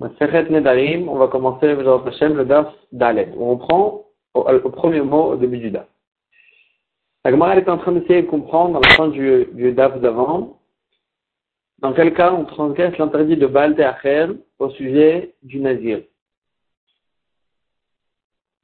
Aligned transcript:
On 0.00 1.16
va 1.16 1.28
commencer 1.28 1.74
le 1.74 2.44
Daf 2.44 2.74
Dalet. 2.90 3.28
On 3.38 3.56
prend 3.58 4.06
au, 4.32 4.70
premier 4.70 5.02
mot 5.02 5.32
au 5.32 5.36
début 5.36 5.58
du 5.58 5.70
Daf. 5.70 5.86
La 7.24 7.30
Gemara 7.30 7.56
est 7.56 7.68
en 7.68 7.76
train 7.76 7.92
d'essayer 7.92 8.22
de 8.22 8.26
comprendre 8.26 8.74
dans 8.74 8.80
la 8.80 8.94
fin 8.94 9.08
du, 9.08 9.46
du 9.52 9.72
Daf 9.72 10.00
d'avant, 10.00 10.58
dans 11.80 11.92
quel 11.92 12.14
cas 12.14 12.32
on 12.32 12.44
transgresse 12.44 12.96
l'interdit 12.96 13.36
de 13.36 13.46
Baal 13.46 13.78
Acher 13.80 14.28
au 14.58 14.70
sujet 14.70 15.34
du 15.42 15.60
Nazir. 15.60 16.00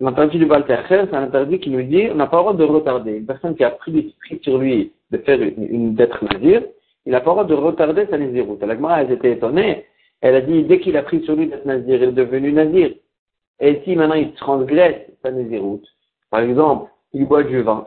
L'interdit 0.01 0.39
du 0.39 0.47
Baal 0.47 0.65
Acher, 0.71 1.05
c'est 1.05 1.15
un 1.15 1.25
interdit 1.25 1.61
qui 1.61 1.69
nous 1.69 1.83
dit 1.83 2.09
on 2.11 2.15
n'a 2.15 2.29
pas 2.29 2.39
le 2.39 2.43
droit 2.45 2.55
de 2.55 2.65
retarder. 2.65 3.17
Une 3.19 3.27
personne 3.27 3.55
qui 3.55 3.65
a 3.65 3.71
pris 3.71 3.93
l'esprit 3.93 4.41
sur 4.43 4.57
lui 4.57 4.93
de 5.11 5.19
faire 5.19 5.41
une, 5.41 5.95
d'être 5.95 6.25
Nazir, 6.25 6.63
il 7.05 7.13
n'a 7.13 7.21
pas 7.21 7.31
le 7.31 7.35
droit 7.35 7.45
de 7.45 7.55
retarder 7.55 8.07
sa 8.07 8.17
Naziroute. 8.17 8.63
La 8.63 8.75
Gemara, 8.75 9.03
elle 9.03 9.13
était 9.13 9.33
étonnée 9.33 9.85
elle 10.21 10.35
a 10.35 10.41
dit, 10.41 10.65
dès 10.65 10.81
qu'il 10.81 10.97
a 10.97 11.03
pris 11.03 11.23
sur 11.25 11.37
lui 11.37 11.49
d'être 11.49 11.67
nazir, 11.67 11.97
il 11.97 12.09
est 12.09 12.13
devenu 12.13 12.53
nazir. 12.53 12.91
Et 13.61 13.81
si 13.85 13.97
maintenant 13.97 14.15
il 14.15 14.33
transgresse 14.35 15.03
sa 15.23 15.31
naziroute, 15.31 15.87
par 16.31 16.41
exemple, 16.41 16.91
il 17.13 17.27
boit 17.27 17.45
du 17.45 17.63
vin, 17.63 17.87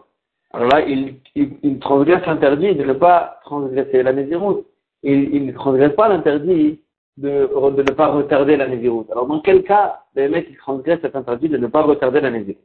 alors 0.51 0.69
là, 0.69 0.81
il, 0.81 1.15
il, 1.35 1.79
transgresse 1.79 2.25
l'interdit 2.25 2.73
de 2.73 2.83
ne 2.83 2.93
pas 2.93 3.39
transgresser 3.43 4.01
la 4.01 4.13
naziroute. 4.13 4.65
Il 5.03 5.45
ne 5.45 5.51
transgresse 5.51 5.93
pas 5.93 6.09
l'interdit 6.09 6.81
de, 7.17 7.47
de 7.75 7.81
ne 7.83 7.91
pas 7.91 8.07
retarder 8.07 8.57
la 8.57 8.67
naziroute. 8.67 9.11
Alors 9.11 9.27
dans 9.27 9.41
quel 9.41 9.63
cas, 9.63 9.99
les 10.15 10.27
mecs, 10.27 10.47
il 10.49 10.57
transgresse 10.57 11.01
cet 11.01 11.15
interdit 11.15 11.49
de 11.49 11.57
ne 11.57 11.67
pas 11.67 11.83
retarder 11.83 12.21
la 12.21 12.31
naziroute? 12.31 12.63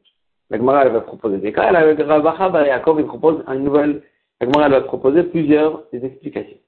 La 0.50 0.58
Gemara, 0.58 0.86
elle 0.86 0.92
va 0.92 1.00
proposer 1.02 1.38
des 1.38 1.52
cas. 1.52 1.68
Elle 1.68 1.76
a, 1.76 2.66
Yaakov, 2.66 3.00
il 3.00 3.06
propose 3.06 3.44
une 3.48 3.64
nouvelle, 3.64 4.02
la 4.40 4.46
Gemara, 4.46 4.66
elle 4.66 4.72
va 4.72 4.80
proposer 4.82 5.22
plusieurs 5.24 5.82
des 5.92 6.04
explications. 6.04 6.58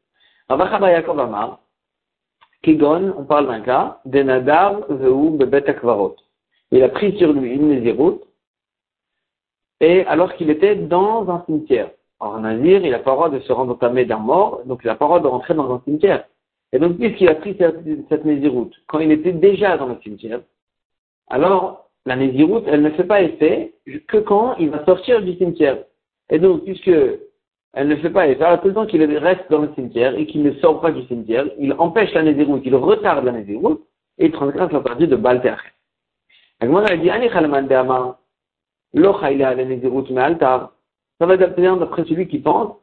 Rabba 0.49 0.91
Yaakov 0.91 1.19
Amar, 1.19 1.61
On 2.69 3.25
parle 3.25 3.47
d'un 3.47 3.61
cas, 3.61 4.01
Denadar 4.05 4.81
Vehu 4.89 5.37
Bebet 5.37 5.69
Akvarot. 5.69 6.17
Il 6.73 6.83
a 6.83 6.89
pris 6.89 7.17
sur 7.17 7.33
lui 7.33 7.55
une 7.55 7.69
Nézirut, 7.69 8.19
et 9.81 10.05
alors 10.07 10.35
qu'il 10.35 10.51
était 10.51 10.75
dans 10.75 11.29
un 11.31 11.45
cimetière. 11.47 11.91
Un 12.21 12.41
Nazir, 12.41 12.85
il 12.85 12.91
n'a 12.91 12.99
pas 12.99 13.29
de 13.29 13.39
se 13.41 13.53
rendre 13.53 13.79
tamé 13.79 14.05
d'un 14.05 14.19
mort, 14.19 14.63
donc 14.65 14.81
il 14.83 14.87
n'a 14.87 14.97
pas 14.97 15.21
de 15.21 15.27
rentrer 15.27 15.55
dans 15.55 15.73
un 15.73 15.81
cimetière. 15.85 16.25
Et 16.73 16.79
donc, 16.79 16.97
puisqu'il 16.97 17.29
a 17.29 17.35
pris 17.35 17.55
cette, 17.59 17.79
cette 18.09 18.23
quand 18.87 18.99
il 18.99 19.13
était 19.13 19.33
déjà 19.33 19.77
dans 19.77 19.87
le 19.87 19.97
cimetière, 20.03 20.41
alors, 21.29 21.91
la 22.05 22.17
Nézirut, 22.17 22.63
elle 22.67 22.83
ne 22.83 22.91
fait 22.91 23.05
pas 23.05 23.23
effet 23.23 23.75
que 24.07 24.19
quand 24.19 24.57
il 24.57 24.71
va 24.71 24.85
sortir 24.85 25.23
du 25.23 25.35
cimetière. 25.37 25.79
Et 26.31 26.39
donc, 26.39 26.65
puisque 26.65 26.91
elle 27.77 27.89
ne 27.89 27.97
fait 27.97 28.09
pas 28.09 28.27
effet. 28.27 28.43
tout 28.63 28.69
le 28.69 28.75
temps 28.75 28.87
qu'il 28.87 29.05
reste 29.19 29.51
dans 29.51 29.61
le 29.61 29.71
cimetière 29.75 30.17
et 30.17 30.25
qu'il 30.25 30.43
ne 30.43 30.53
sort 30.55 30.81
pas 30.81 30.91
du 30.91 31.07
cimetière, 31.09 31.45
il 31.59 31.75
empêche 31.75 32.13
la 32.15 32.23
Nézirut, 32.23 32.63
il 32.65 32.75
retarde 32.75 33.27
la 33.27 33.33
Nézirut 33.33 33.81
et 34.17 34.27
il 34.27 34.33
transgresse 34.33 34.73
l'interdit 34.73 35.07
de 35.07 35.17
Balter. 35.17 35.57
La 36.63 36.79
a 36.79 36.97
dit, 36.97 37.11
Ani 37.11 37.29
Khalman 37.29 37.69
Deama, 37.69 38.19
lo 38.95 39.15
la 39.21 39.55
Nézirut 39.57 40.11
me 40.11 40.21
altar. 40.23 40.73
Ça 41.21 41.27
va 41.27 41.37
dire 41.37 41.53
d'après 41.55 42.05
celui 42.05 42.27
qui 42.29 42.39
pense 42.39 42.77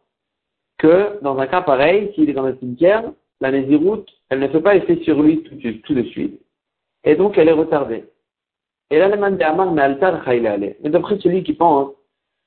que 0.78 1.20
dans 1.24 1.40
un 1.40 1.48
cas 1.48 1.62
pareil, 1.64 2.12
s'il 2.14 2.30
est 2.30 2.34
dans 2.34 2.44
le 2.44 2.56
cimetière, 2.58 3.04
la 3.42 3.52
Nézirut, 3.52 4.06
elle 4.30 4.42
ne 4.42 4.48
fait 4.48 4.62
pas 4.62 4.76
effet 4.76 4.98
sur 4.98 5.20
lui 5.24 5.42
tout, 5.42 5.56
tout 5.86 5.96
de 5.96 6.04
suite. 6.04 6.40
Et 7.04 7.16
donc 7.16 7.40
elle 7.40 7.50
est 7.50 7.54
retardée. 7.54 8.04
Et 8.92 9.00
là, 9.00 9.10
Mandéama 9.16 9.66
me 9.66 9.82
altar 9.82 10.22
Mais 10.28 10.90
d'après 10.92 11.18
celui 11.18 11.42
qui 11.42 11.54
pense 11.54 11.94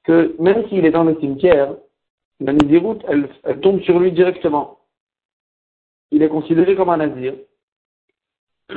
que 0.05 0.37
même 0.39 0.69
s'il 0.69 0.87
est 0.87 0.93
dans 0.93 1.03
le 1.03 1.19
cimetière, 1.19 1.75
la 2.41 2.53
Néziroute, 2.53 3.03
elle, 3.09 3.29
elle, 3.45 3.61
tombe 3.61 3.81
sur 3.83 3.99
lui 3.99 4.13
directement. 4.13 4.79
Il 6.11 6.23
est 6.23 6.29
considéré 6.29 6.77
comme 6.77 6.91
un 6.91 6.99
Nazir. 6.99 7.35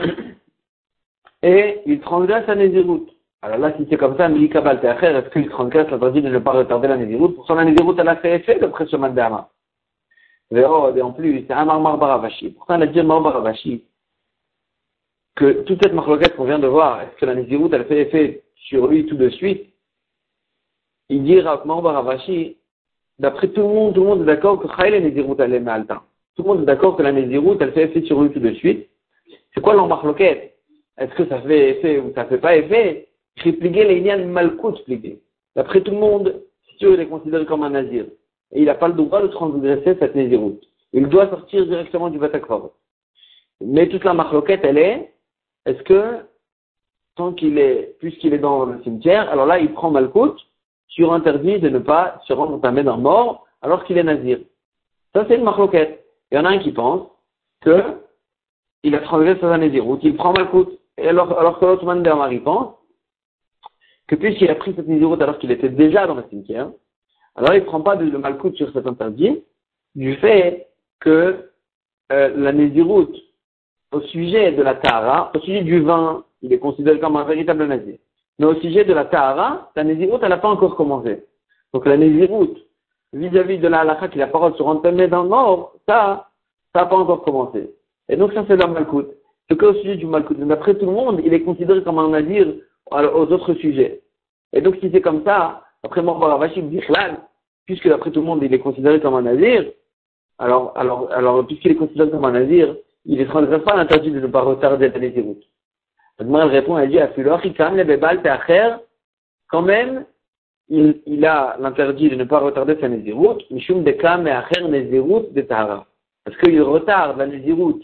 Et 1.41 1.81
il 1.85 1.99
transgresse 1.99 2.47
la 2.47 2.55
Néziroute. 2.55 3.09
Alors 3.41 3.59
là, 3.59 3.73
si 3.77 3.88
c'est 3.89 3.97
comme 3.97 4.17
ça, 4.17 4.27
Milika 4.27 4.59
Balteacher, 4.59 5.07
est-ce 5.07 5.29
qu'il 5.29 5.49
transgresse 5.49 5.89
l'interdit 5.89 6.21
de 6.21 6.29
ne 6.29 6.39
pas 6.39 6.51
retarder 6.51 6.89
la 6.89 6.97
Néziroute 6.97 7.35
Pour 7.35 7.47
ça, 7.47 7.56
la 7.56 7.63
Néziroute, 7.63 7.97
elle 8.00 8.09
a 8.09 8.17
fait 8.17 8.35
effet 8.35 8.59
d'après 8.59 8.85
ce 8.88 8.97
Mandama. 8.97 9.50
Et 10.51 10.63
en 10.66 11.13
plus, 11.13 11.45
c'est 11.47 11.53
un 11.53 11.66
Marmar 11.66 11.97
Baravashi. 11.97 12.50
Pourtant, 12.50 12.75
elle 12.75 12.84
a 12.84 12.88
dit 12.88 13.01
Marmar 13.01 13.44
que 15.35 15.61
toute 15.61 15.81
cette 15.81 15.94
marloquette 15.94 16.35
qu'on 16.35 16.45
vient 16.45 16.59
de 16.59 16.67
voir, 16.67 17.01
est-ce 17.01 17.16
que 17.16 17.25
la 17.25 17.35
Néziroute, 17.35 17.72
elle 17.72 17.85
fait 17.85 18.01
effet 18.01 18.44
sur 18.55 18.88
lui 18.88 19.05
tout 19.05 19.16
de 19.16 19.29
suite? 19.29 19.73
Il 21.07 21.23
dit 21.23 21.41
Marmar 21.41 21.81
Baravashi, 21.81 22.57
d'après 23.19 23.50
tout 23.50 23.62
le 23.62 23.68
monde, 23.68 23.94
tout 23.94 24.02
le 24.02 24.07
monde 24.07 24.22
est 24.22 24.25
d'accord 24.25 24.59
que 24.59 24.68
Khaïl 24.68 25.02
Nézirut 25.03 25.35
elle 25.40 25.53
est 25.53 25.59
malta. 25.59 26.02
Tout 26.35 26.44
le 26.44 26.47
monde 26.50 26.62
est 26.63 26.66
d'accord 26.66 26.96
que 26.96 27.03
la 27.03 27.12
Nézirut 27.12 27.57
elle 27.59 27.74
fait 27.74 27.84
effet 27.84 28.02
sur 28.03 28.22
lui 28.22 28.31
tout 28.31 28.40
de 28.40 28.53
suite. 28.53 28.90
C'est 29.53 29.62
quoi 29.62 29.74
l'embarloquette 29.74 30.56
Est-ce 30.97 31.13
que 31.16 31.28
ça 31.28 31.41
fait 31.41 31.72
effet 31.72 32.00
ou 32.00 32.13
ça 32.16 32.25
fait 32.25 32.38
pas 32.38 32.56
effet? 32.56 33.08
Tripliguer 33.38 33.85
les 33.85 34.00
liens 34.00 34.18
malcout 34.25 34.84
plié. 34.85 35.22
D'après 35.56 35.81
tout 35.81 35.91
le 35.91 35.97
monde, 35.97 36.41
si 36.68 36.78
tu 36.78 36.94
il 36.94 37.00
est 37.00 37.08
considéré 37.08 37.46
comme 37.46 37.63
un 37.63 37.69
nazir. 37.69 38.06
Et 38.52 38.62
il 38.62 38.66
n'a 38.66 38.75
pas 38.75 38.88
le 38.88 38.96
droit 38.96 39.22
de 39.22 39.28
transgresser 39.28 39.96
cette 40.00 40.16
Nézirut. 40.16 40.59
Il 40.94 41.08
doit 41.08 41.29
sortir 41.29 41.66
directement 41.66 42.09
du 42.09 42.18
Batakvar. 42.18 42.69
Mais 43.62 43.88
toute 43.90 44.03
la 44.03 44.13
marloquette, 44.13 44.62
elle 44.63 44.78
est, 44.78 45.13
est-ce 45.66 45.84
que, 45.84 46.19
tant 47.16 47.34
qu'il 47.34 47.59
est, 47.59 47.96
puisqu'il 48.00 48.34
est 48.34 48.40
dans 48.40 48.66
le 48.66 48.81
cimetière, 48.84 49.29
alors 49.29 49.46
là, 49.46 49.59
il 49.59 49.72
prend 49.74 49.91
Malkout, 49.91 50.35
sur 50.89 51.13
interdit 51.13 51.59
de 51.59 51.69
ne 51.69 51.79
pas 51.79 52.22
se 52.27 52.33
rendre 52.33 52.59
tamé 52.59 52.83
d'un 52.83 52.97
mort 52.97 53.45
alors 53.61 53.85
qu'il 53.85 53.97
est 53.97 54.03
nazir. 54.03 54.39
Ça, 55.13 55.25
c'est 55.27 55.38
une 55.38 55.44
marloquette. 55.44 56.05
Il 56.31 56.35
y 56.35 56.38
en 56.38 56.45
a 56.45 56.50
un 56.50 56.59
qui 56.59 56.72
pense 56.72 57.07
que 57.61 57.81
il 58.83 58.95
a 58.95 58.99
transgressé 58.99 59.41
sa 59.41 59.57
naziroute, 59.57 60.03
il 60.03 60.16
prend 60.16 60.33
Malkout. 60.33 60.69
Et 60.97 61.07
alors, 61.07 61.59
que 61.59 61.66
l'autre 61.66 61.85
mari 61.85 62.39
pense 62.39 62.75
que 64.07 64.16
puisqu'il 64.16 64.49
a 64.49 64.55
pris 64.55 64.73
cette 64.75 64.88
naziroute 64.88 65.22
alors 65.22 65.38
qu'il 65.38 65.51
était 65.51 65.69
déjà 65.69 66.07
dans 66.07 66.16
le 66.16 66.23
cimetière, 66.29 66.69
alors 67.35 67.53
il 67.53 67.61
ne 67.61 67.66
prend 67.66 67.81
pas 67.81 67.95
de, 67.95 68.05
Malkout 68.17 68.55
sur 68.55 68.72
cet 68.73 68.88
interdit 68.88 69.44
du 69.95 70.16
fait 70.16 70.67
que 70.99 71.51
euh, 72.11 72.33
la 72.35 72.51
naziroute, 72.51 73.16
au 73.91 74.01
sujet 74.01 74.51
de 74.51 74.61
la 74.61 74.75
Tahara, 74.75 75.31
au 75.35 75.39
sujet 75.39 75.61
du 75.61 75.81
vin, 75.81 76.23
il 76.41 76.53
est 76.53 76.59
considéré 76.59 76.99
comme 76.99 77.16
un 77.17 77.23
véritable 77.23 77.66
nazir. 77.66 77.97
Mais 78.39 78.45
au 78.45 78.55
sujet 78.55 78.85
de 78.85 78.94
la 78.94 79.05
Tahara, 79.05 79.69
la 79.75 79.83
Nézirut, 79.83 80.19
elle 80.22 80.29
n'a 80.29 80.38
pas 80.38 80.47
encore 80.47 80.75
commencé. 80.75 81.25
Donc 81.73 81.85
la 81.85 81.97
Nézirut, 81.97 82.55
vis-à-vis 83.13 83.59
de 83.59 83.67
la 83.67 83.81
halakha 83.81 84.07
qui 84.07 84.17
la 84.17 84.27
parole 84.27 84.55
se 84.55 84.63
renfermer 84.63 85.07
dans 85.07 85.23
le 85.23 85.29
mort, 85.29 85.73
ça, 85.88 86.29
ça 86.73 86.81
n'a 86.81 86.85
pas 86.85 86.95
encore 86.95 87.23
commencé. 87.23 87.69
Et 88.07 88.16
donc 88.16 88.33
ça, 88.33 88.45
c'est 88.47 88.55
le 88.55 88.66
Malkout. 88.66 89.07
Ce 89.49 89.55
qu'au 89.55 89.73
sujet 89.73 89.97
du 89.97 90.05
Malkout, 90.05 90.38
d'après 90.39 90.75
tout 90.75 90.85
le 90.85 90.91
monde, 90.94 91.22
il 91.23 91.33
est 91.33 91.41
considéré 91.41 91.83
comme 91.83 91.99
un 91.99 92.09
nazir 92.09 92.47
aux 92.91 93.31
autres 93.31 93.53
sujets. 93.55 94.01
Et 94.53 94.61
donc 94.61 94.78
si 94.79 94.89
c'est 94.91 95.01
comme 95.01 95.23
ça, 95.25 95.63
après 95.83 96.01
mort 96.01 96.19
Baravashi 96.19 96.61
dit 96.63 96.81
puisque 97.66 97.88
d'après 97.88 98.11
tout 98.11 98.22
le 98.22 98.25
monde, 98.25 98.41
il 98.41 98.53
est 98.53 98.59
considéré 98.59 98.99
comme 98.99 99.16
un 99.16 99.22
nazir, 99.22 99.66
alors, 100.39 100.72
alors, 100.75 101.11
alors, 101.11 101.45
puisqu'il 101.45 101.73
est 101.73 101.75
considéré 101.75 102.09
comme 102.09 102.25
un 102.25 102.31
nazir, 102.31 102.75
il 103.05 103.19
ne 103.19 103.25
transgresse 103.25 103.63
pas 103.63 103.75
l'interdit 103.75 104.11
de 104.11 104.19
ne 104.19 104.28
pas 104.28 104.41
retarder 104.41 104.89
la 104.89 104.99
Nézirut. 104.99 105.44
Elle 106.19 106.35
répond, 106.35 106.78
elle 106.78 106.90
dit, 106.90 107.00
quand 109.47 109.62
même, 109.62 110.06
il, 110.69 111.25
a 111.25 111.57
l'interdit 111.59 112.09
de 112.09 112.16
ne 112.16 112.24
pas 112.25 112.40
retarder 112.40 112.78
sa 112.80 112.88
nézirut, 112.88 113.41
mishum 113.50 113.84
de 113.84 113.91
kam 113.91 114.28
acher 114.28 114.62
nézirut 114.68 115.31
de 115.31 115.41
tahara. 115.41 115.85
Parce 116.24 116.38
qu'il 116.38 116.62
retarde 116.62 117.18
la 117.18 117.25
nézirut 117.25 117.81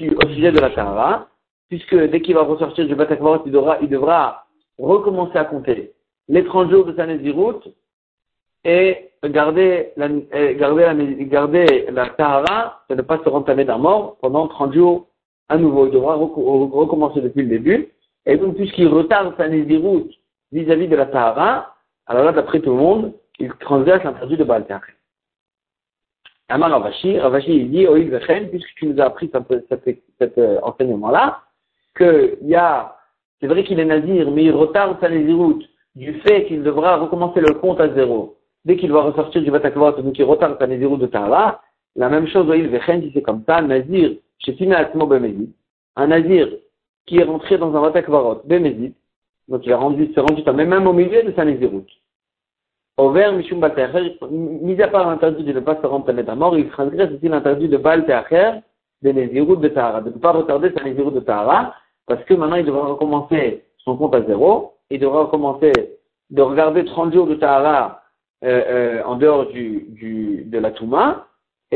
au 0.00 0.28
sujet 0.28 0.50
de 0.50 0.58
la 0.58 0.70
tahara, 0.70 1.28
puisque 1.68 1.94
dès 1.94 2.20
qu'il 2.20 2.34
va 2.34 2.42
ressortir 2.42 2.86
du 2.86 2.94
batakvarot, 2.94 3.42
il 3.46 3.52
devra, 3.52 3.78
il 3.80 3.88
devra 3.88 4.46
recommencer 4.78 5.38
à 5.38 5.44
compter 5.44 5.92
les 6.28 6.44
30 6.44 6.70
jours 6.70 6.86
de 6.86 6.96
sa 6.96 7.06
nézirut 7.06 7.60
et 8.64 9.10
garder 9.24 9.92
la, 9.96 10.08
garder 10.54 10.84
la, 10.84 10.94
garder 11.24 11.86
de 11.86 12.94
ne 12.94 13.02
pas 13.02 13.18
se 13.22 13.28
rentamer 13.28 13.64
d'un 13.64 13.78
mort 13.78 14.16
pendant 14.20 14.48
30 14.48 14.74
jours 14.74 15.06
à 15.48 15.58
nouveau, 15.58 15.86
il 15.86 15.92
devra 15.92 16.14
recommencer 16.16 17.20
depuis 17.20 17.42
le 17.42 17.48
début. 17.48 17.88
Et 18.26 18.36
donc, 18.36 18.56
puisqu'il 18.56 18.88
retarde 18.88 19.34
sa 19.36 19.46
route 19.78 20.10
vis-à-vis 20.52 20.88
de 20.88 20.96
la 20.96 21.10
Sahara, 21.10 21.74
alors 22.06 22.24
là, 22.24 22.32
d'après 22.32 22.60
tout 22.60 22.70
le 22.70 22.76
monde, 22.76 23.12
il 23.38 23.52
transverse 23.54 24.04
l'interdit 24.04 24.36
de 24.36 24.44
Baal 24.44 24.64
Amar 26.48 26.70
Ravashi, 26.70 27.18
Ravashi, 27.18 27.56
il 27.56 27.70
dit, 27.70 27.86
Oïl 27.86 28.10
Vechen, 28.10 28.50
puisque 28.50 28.74
tu 28.76 28.86
nous 28.86 29.00
as 29.00 29.06
appris 29.06 29.30
cet, 30.18 30.38
euh, 30.38 30.58
enseignement-là, 30.62 31.40
qu'il 31.96 32.36
y 32.42 32.54
a, 32.54 32.96
c'est 33.40 33.46
vrai 33.46 33.64
qu'il 33.64 33.80
est 33.80 33.84
nazir, 33.84 34.30
mais 34.30 34.44
il 34.44 34.52
retarde 34.52 34.98
sa 35.00 35.08
route 35.08 35.64
du 35.94 36.20
fait 36.20 36.44
qu'il 36.46 36.62
devra 36.62 36.96
recommencer 36.96 37.40
le 37.40 37.54
compte 37.54 37.80
à 37.80 37.92
zéro. 37.94 38.36
Dès 38.64 38.76
qu'il 38.76 38.92
va 38.92 39.02
ressortir 39.02 39.42
du 39.42 39.50
Batakvot, 39.50 40.02
donc 40.02 40.18
il 40.18 40.24
retarde 40.24 40.58
sa 40.58 40.66
route 40.66 41.00
de 41.00 41.06
Tahara, 41.06 41.62
la 41.96 42.08
même 42.10 42.26
chose, 42.28 42.48
Oïl 42.48 42.68
Vechen, 42.68 43.02
si 43.02 43.10
c'est 43.14 43.22
comme 43.22 43.42
ça, 43.46 43.62
nazir, 43.62 44.16
un 45.96 46.06
nazir 46.06 46.48
qui 47.06 47.18
est 47.18 47.24
rentré 47.24 47.58
dans 47.58 47.74
un 47.74 47.80
vatakvarot, 47.80 48.42
Bemezid, 48.44 48.94
donc 49.48 49.66
il 49.66 49.72
a 49.72 49.76
rendu, 49.76 50.12
s'est 50.14 50.20
rendu 50.20 50.42
même 50.52 50.86
au 50.86 50.92
milieu 50.92 51.22
de 51.22 51.32
sa 51.32 51.44
nésiroute. 51.44 51.90
Over 52.96 53.32
Mishum 53.32 53.60
Bateacher, 53.60 54.18
mis 54.30 54.80
à 54.80 54.88
part 54.88 55.08
l'interdit 55.08 55.42
de 55.44 55.52
ne 55.52 55.60
pas 55.60 55.76
se 55.80 55.86
rendre 55.86 56.08
à 56.28 56.34
mort, 56.34 56.56
il 56.56 56.68
transgresse 56.70 57.10
aussi 57.12 57.28
l'interdit 57.28 57.68
de 57.68 57.76
Baal 57.76 58.06
Teacher, 58.06 58.60
des 59.02 59.12
Nézirut 59.12 59.56
de 59.58 59.68
Tahara, 59.68 60.00
de 60.00 60.10
ne 60.10 60.18
pas 60.18 60.32
retarder 60.32 60.72
sa 60.76 60.84
Nézirut 60.84 61.12
de 61.12 61.20
Tahara, 61.20 61.74
parce 62.06 62.24
que 62.24 62.34
maintenant 62.34 62.56
il 62.56 62.64
devra 62.64 62.86
recommencer 62.86 63.64
son 63.78 63.96
compte 63.96 64.14
à 64.14 64.22
zéro, 64.22 64.74
il 64.90 65.00
devra 65.00 65.24
recommencer 65.24 65.72
de 66.30 66.42
regarder 66.42 66.84
30 66.84 67.12
jours 67.12 67.26
de 67.26 67.34
Tahara 67.34 68.02
euh, 68.44 68.62
euh, 68.68 69.02
en 69.04 69.16
dehors 69.16 69.46
du, 69.46 70.44
de 70.46 70.58
la 70.58 70.70
Touma, 70.70 71.26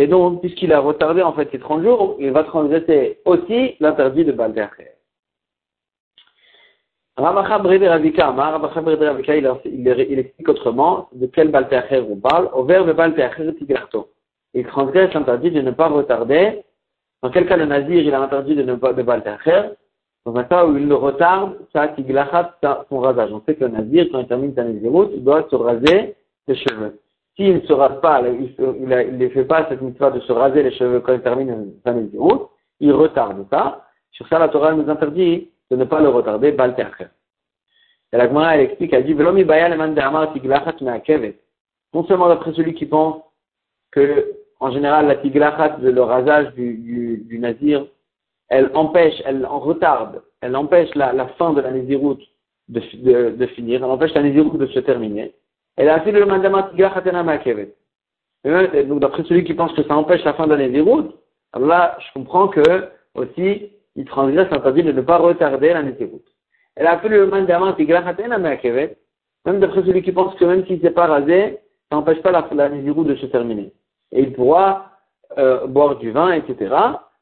et 0.01 0.07
donc, 0.07 0.43
puisqu'il 0.43 0.73
a 0.73 0.79
retardé 0.79 1.23
en 1.23 1.33
fait 1.33 1.49
ces 1.51 1.59
30 1.59 1.83
jours, 1.83 2.15
il 2.21 2.31
va 2.31 2.45
transgresser 2.45 3.19
aussi 3.25 3.75
l'interdit 3.81 4.25
de 4.25 4.31
Baal 4.31 4.55
Ramacha 7.17 7.57
Ravika, 7.57 8.31
Ramacha 8.31 8.81
Ravika, 8.81 9.37
il, 9.37 10.19
explique 10.21 10.49
autrement 10.49 11.09
de 11.13 11.27
quel 11.27 11.51
Baal 11.51 11.67
on 12.09 12.15
parle. 12.15 12.49
Au 12.53 12.63
verbe 12.63 12.93
Baal 12.93 13.13
Tigarto. 13.59 14.11
Il 14.55 14.65
transgresse 14.67 15.13
l'interdit 15.15 15.51
de 15.51 15.63
ne 15.63 15.73
pas 15.73 15.89
retarder. 15.89 16.63
Dans 17.21 17.31
quel 17.31 17.49
cas 17.49 17.57
le 17.57 17.67
Nazir, 17.67 18.01
il 18.01 18.15
a 18.15 18.21
interdit 18.21 18.55
de 18.55 18.63
ne 18.63 18.77
pas 18.77 18.93
de 18.93 19.03
Dans 19.03 20.37
un 20.37 20.45
cas 20.45 20.65
où 20.65 20.77
il 20.77 20.87
le 20.87 20.95
retarde, 20.95 21.59
ça 21.73 21.89
Tiglachat, 21.89 22.55
son 22.89 23.01
rasage. 23.01 23.33
On 23.33 23.43
sait 23.45 23.57
que 23.57 23.65
le 23.65 23.73
Nazir, 23.73 24.07
quand 24.13 24.21
il 24.21 24.29
termine 24.29 24.55
sa 24.55 24.63
Naziroute, 24.63 25.11
il 25.13 25.25
doit 25.25 25.45
se 25.51 25.57
raser 25.57 26.15
les 26.47 26.55
cheveux. 26.55 27.01
S'il 27.39 27.55
ne 27.55 27.61
se 27.61 27.73
rase 27.73 28.01
pas, 28.01 28.21
il 28.27 28.53
ne 28.89 29.29
fait 29.29 29.45
pas 29.45 29.69
cette 29.69 29.81
mitzvah 29.81 30.11
de 30.11 30.19
se 30.19 30.33
raser 30.33 30.65
les 30.65 30.73
cheveux 30.73 30.99
quand 30.99 31.13
il 31.15 31.21
termine 31.21 31.73
sa 31.85 31.93
Naziroute, 31.93 32.51
il 32.81 32.91
retarde 32.93 33.47
ça. 33.49 33.87
Sur 34.11 34.27
ça, 34.27 34.41
la 34.41 34.49
Torah 34.49 34.73
nous 34.73 34.91
interdit 34.91 35.49
de 35.71 35.77
ne 35.77 35.85
pas 35.85 36.01
le 36.01 36.09
retarder, 36.09 36.51
Baal 36.51 36.75
Et 38.13 38.17
la 38.17 38.27
Gemara, 38.27 38.57
elle 38.57 38.63
explique, 38.63 38.93
elle 38.93 39.05
dit, 39.05 39.15
Non 39.15 39.33
seulement 42.07 42.29
d'après 42.29 42.53
celui 42.55 42.75
qui 42.75 42.87
pense 42.87 43.23
que, 43.93 44.33
en 44.59 44.73
général, 44.73 45.07
la 45.07 45.15
tiglachat, 45.15 45.77
le 45.81 46.03
rasage 46.03 46.53
du, 46.55 47.39
nazir, 47.41 47.87
elle 48.49 48.73
empêche, 48.75 49.23
elle 49.25 49.47
en 49.47 49.61
retarde, 49.61 50.23
elle 50.41 50.57
empêche 50.57 50.93
la, 50.97 51.29
fin 51.39 51.53
de 51.53 51.61
la 51.61 51.71
naziroute 51.71 52.23
de, 52.67 52.81
finir, 53.55 53.85
elle 53.85 53.91
empêche 53.91 54.15
la 54.15 54.25
naziroute 54.25 54.59
de 54.59 54.67
se 54.67 54.81
terminer. 54.81 55.33
Elle 55.79 55.89
a 55.91 56.01
fait 56.01 56.11
le 56.11 56.27
mandama 56.27 56.65
tiglachatena 56.65 57.23
ma'akevet. 57.23 57.73
Donc, 58.45 58.99
d'après 58.99 59.23
celui 59.23 59.45
qui 59.45 59.55
pense 59.55 59.73
que 59.75 59.85
ça 59.85 59.97
empêche 59.97 60.25
la 60.25 60.35
fin 60.35 60.47
de 60.49 60.55
la 60.55 60.67
naziroute, 60.67 61.15
alors 61.53 61.69
là, 61.69 61.97
je 62.01 62.13
comprends 62.15 62.49
que, 62.49 62.89
aussi, 63.15 63.71
il 63.95 64.05
transgresse 64.05 64.51
l'interdit 64.51 64.83
de 64.83 64.91
ne 64.91 65.01
pas 65.01 65.19
retarder 65.19 65.73
la 65.73 65.85
naziroute. 65.85 66.27
Elle 66.75 66.89
a 66.89 66.99
fait 66.99 67.09
le 67.09 67.29
mandama 67.29 67.75
tiglachatena 67.75 68.39
ma'akevet, 68.39 68.99
même 69.47 69.61
d'après 69.61 69.83
celui 69.83 70.03
qui 70.03 70.11
pense 70.11 70.35
que 70.35 70.45
même 70.45 70.67
s'il 70.67 70.79
ne 70.79 70.81
s'est 70.81 70.91
pas 70.91 71.07
rasé, 71.07 71.61
ça 71.89 71.97
n'empêche 71.97 72.23
pas 72.23 72.33
la, 72.33 72.49
la 72.53 72.69
de 72.69 73.15
se 73.15 73.27
terminer. 73.27 73.73
Et 74.11 74.23
il 74.23 74.33
pourra 74.33 74.91
euh, 75.39 75.69
boire 75.69 75.97
du 75.97 76.11
vin, 76.11 76.33
etc., 76.33 76.75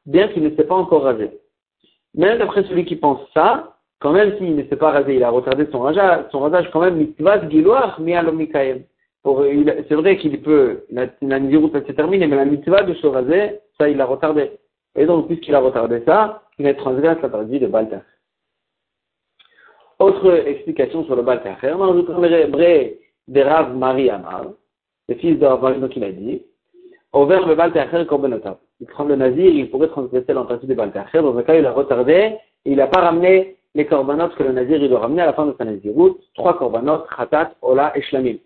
bien 0.06 0.28
qu'il 0.28 0.42
ne 0.42 0.56
s'est 0.56 0.64
pas 0.64 0.74
encore 0.74 1.02
rasé. 1.02 1.30
Même 2.14 2.38
d'après 2.38 2.64
celui 2.64 2.86
qui 2.86 2.96
pense 2.96 3.20
ça, 3.34 3.75
quand 4.00 4.12
même 4.12 4.36
s'il 4.36 4.54
ne 4.56 4.62
s'est 4.64 4.76
pas 4.76 4.90
rasé, 4.90 5.16
il 5.16 5.24
a 5.24 5.30
retardé 5.30 5.66
son 5.72 5.80
rasage, 5.80 6.26
son 6.30 6.40
rasage 6.40 6.70
quand 6.72 6.80
même, 6.80 6.96
mitzvah 6.96 7.48
giloach 7.48 7.98
mi'alomikaem. 7.98 8.82
C'est 9.24 9.94
vrai 9.94 10.16
qu'il 10.18 10.40
peut, 10.40 10.84
la, 10.90 11.06
la 11.22 11.40
peut 11.40 11.82
se 11.86 11.92
terminer, 11.92 12.26
mais 12.26 12.36
la 12.36 12.44
mitzvah 12.44 12.82
de 12.84 12.94
se 12.94 13.06
raser, 13.06 13.60
ça 13.78 13.88
il 13.88 14.00
a 14.00 14.06
retardé. 14.06 14.52
Et 14.94 15.04
donc, 15.04 15.26
puisqu'il 15.26 15.54
a 15.54 15.60
retardé 15.60 16.02
ça, 16.06 16.42
il 16.58 16.66
a 16.66 16.74
transgressé 16.74 17.20
l'interdit 17.22 17.58
de 17.58 17.66
Baltar. 17.66 18.02
Autre 19.98 20.30
explication 20.46 21.04
sur 21.04 21.16
le 21.16 21.22
Baltar. 21.22 21.56
Dans 21.62 21.92
le 21.92 22.96
de 23.28 23.40
Rav 23.40 23.76
Marie 23.76 24.08
Amar, 24.08 24.44
le 25.08 25.14
fils 25.16 25.38
de 25.38 25.46
Rav 25.46 25.80
donc 25.80 25.96
il 25.96 26.16
dit, 26.16 26.42
au 27.12 27.26
verbe 27.26 27.56
Baltacher 27.56 28.06
Korbenotav. 28.06 28.58
Il 28.80 28.86
prend 28.86 29.04
le 29.04 29.16
nazir, 29.16 29.46
il 29.46 29.70
pourrait 29.70 29.88
transgresser 29.88 30.34
l'interdit 30.34 30.66
de 30.66 30.74
Baltacher. 30.74 31.22
Dans 31.22 31.36
un 31.36 31.42
cas, 31.42 31.54
il 31.54 31.64
a 31.64 31.72
retardé, 31.72 32.12
et 32.12 32.38
il 32.64 32.76
n'a 32.76 32.86
pas 32.86 33.00
ramené 33.00 33.56
les 33.76 33.84
korbanot 33.84 34.30
que 34.30 34.42
le 34.42 34.52
nazir 34.52 34.82
il 34.82 34.88
doit 34.88 35.00
ramener 35.00 35.20
à 35.20 35.26
la 35.26 35.32
fin 35.34 35.44
de 35.44 35.54
sa 35.58 35.64
naziroute. 35.66 36.18
Trois 36.34 36.56
korbanot, 36.56 37.04
Khatat, 37.14 37.52
Ola 37.60 37.96
et 37.96 38.00
Shlamim. 38.00 38.38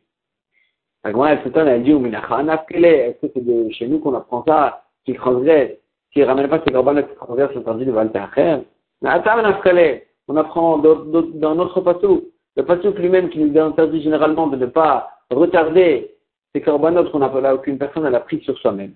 Agma, 1.04 1.32
elle 1.32 1.42
s'étonne, 1.44 1.68
elle 1.68 1.84
dit, 1.84 1.92
est-ce 1.92 3.26
que 3.26 3.32
c'est 3.32 3.44
de 3.44 3.70
chez 3.70 3.86
nous 3.86 4.00
qu'on 4.00 4.14
apprend 4.14 4.44
ça, 4.44 4.82
qu'il 5.04 5.16
transgresse, 5.16 5.70
qu'il 6.12 6.22
ne 6.22 6.26
ramène 6.26 6.48
pas 6.48 6.60
ses 6.64 6.72
korbanot 6.72 7.04
qui 7.04 7.14
transgressent 7.14 7.54
l'interdit 7.54 7.86
de 7.86 7.92
Baltacher? 7.92 8.58
On 9.02 10.36
apprend 10.36 10.78
dans 10.78 11.54
notre 11.54 11.80
patou, 11.80 12.24
le 12.56 12.64
patou 12.64 12.92
lui-même 12.92 13.30
qui 13.30 13.38
nous 13.38 13.58
interdit 13.58 14.02
généralement 14.02 14.48
de 14.48 14.56
ne 14.56 14.66
pas 14.66 15.10
retarder 15.30 16.12
ces 16.52 16.60
corbanotes 16.60 17.12
qu'on 17.12 17.22
appelle 17.22 17.44
là 17.44 17.56
qu'une 17.58 17.78
personne 17.78 18.04
elle 18.04 18.16
a 18.16 18.20
pris 18.20 18.40
sur 18.42 18.58
soi-même. 18.58 18.94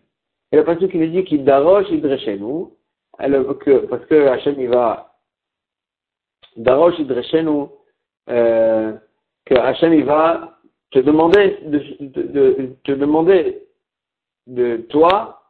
Et 0.51 0.57
le 0.57 0.65
passage 0.65 0.89
qui 0.89 0.99
nous 0.99 1.07
dit 1.07 1.25
qu'il 1.25 1.45
daroche 1.45 1.87
chez 1.87 2.39
nous, 2.39 2.73
parce 3.17 4.05
que 4.07 4.27
Hachem 4.27 4.57
il 4.59 4.69
va 4.69 5.14
daroche 6.57 6.99
nous, 6.99 7.71
euh, 8.31 8.93
que 9.45 9.55
Hachem 9.55 9.93
il 9.93 10.05
va 10.05 10.59
te 10.91 10.99
demander 10.99 11.59
de, 14.47 14.77
toi 14.89 15.43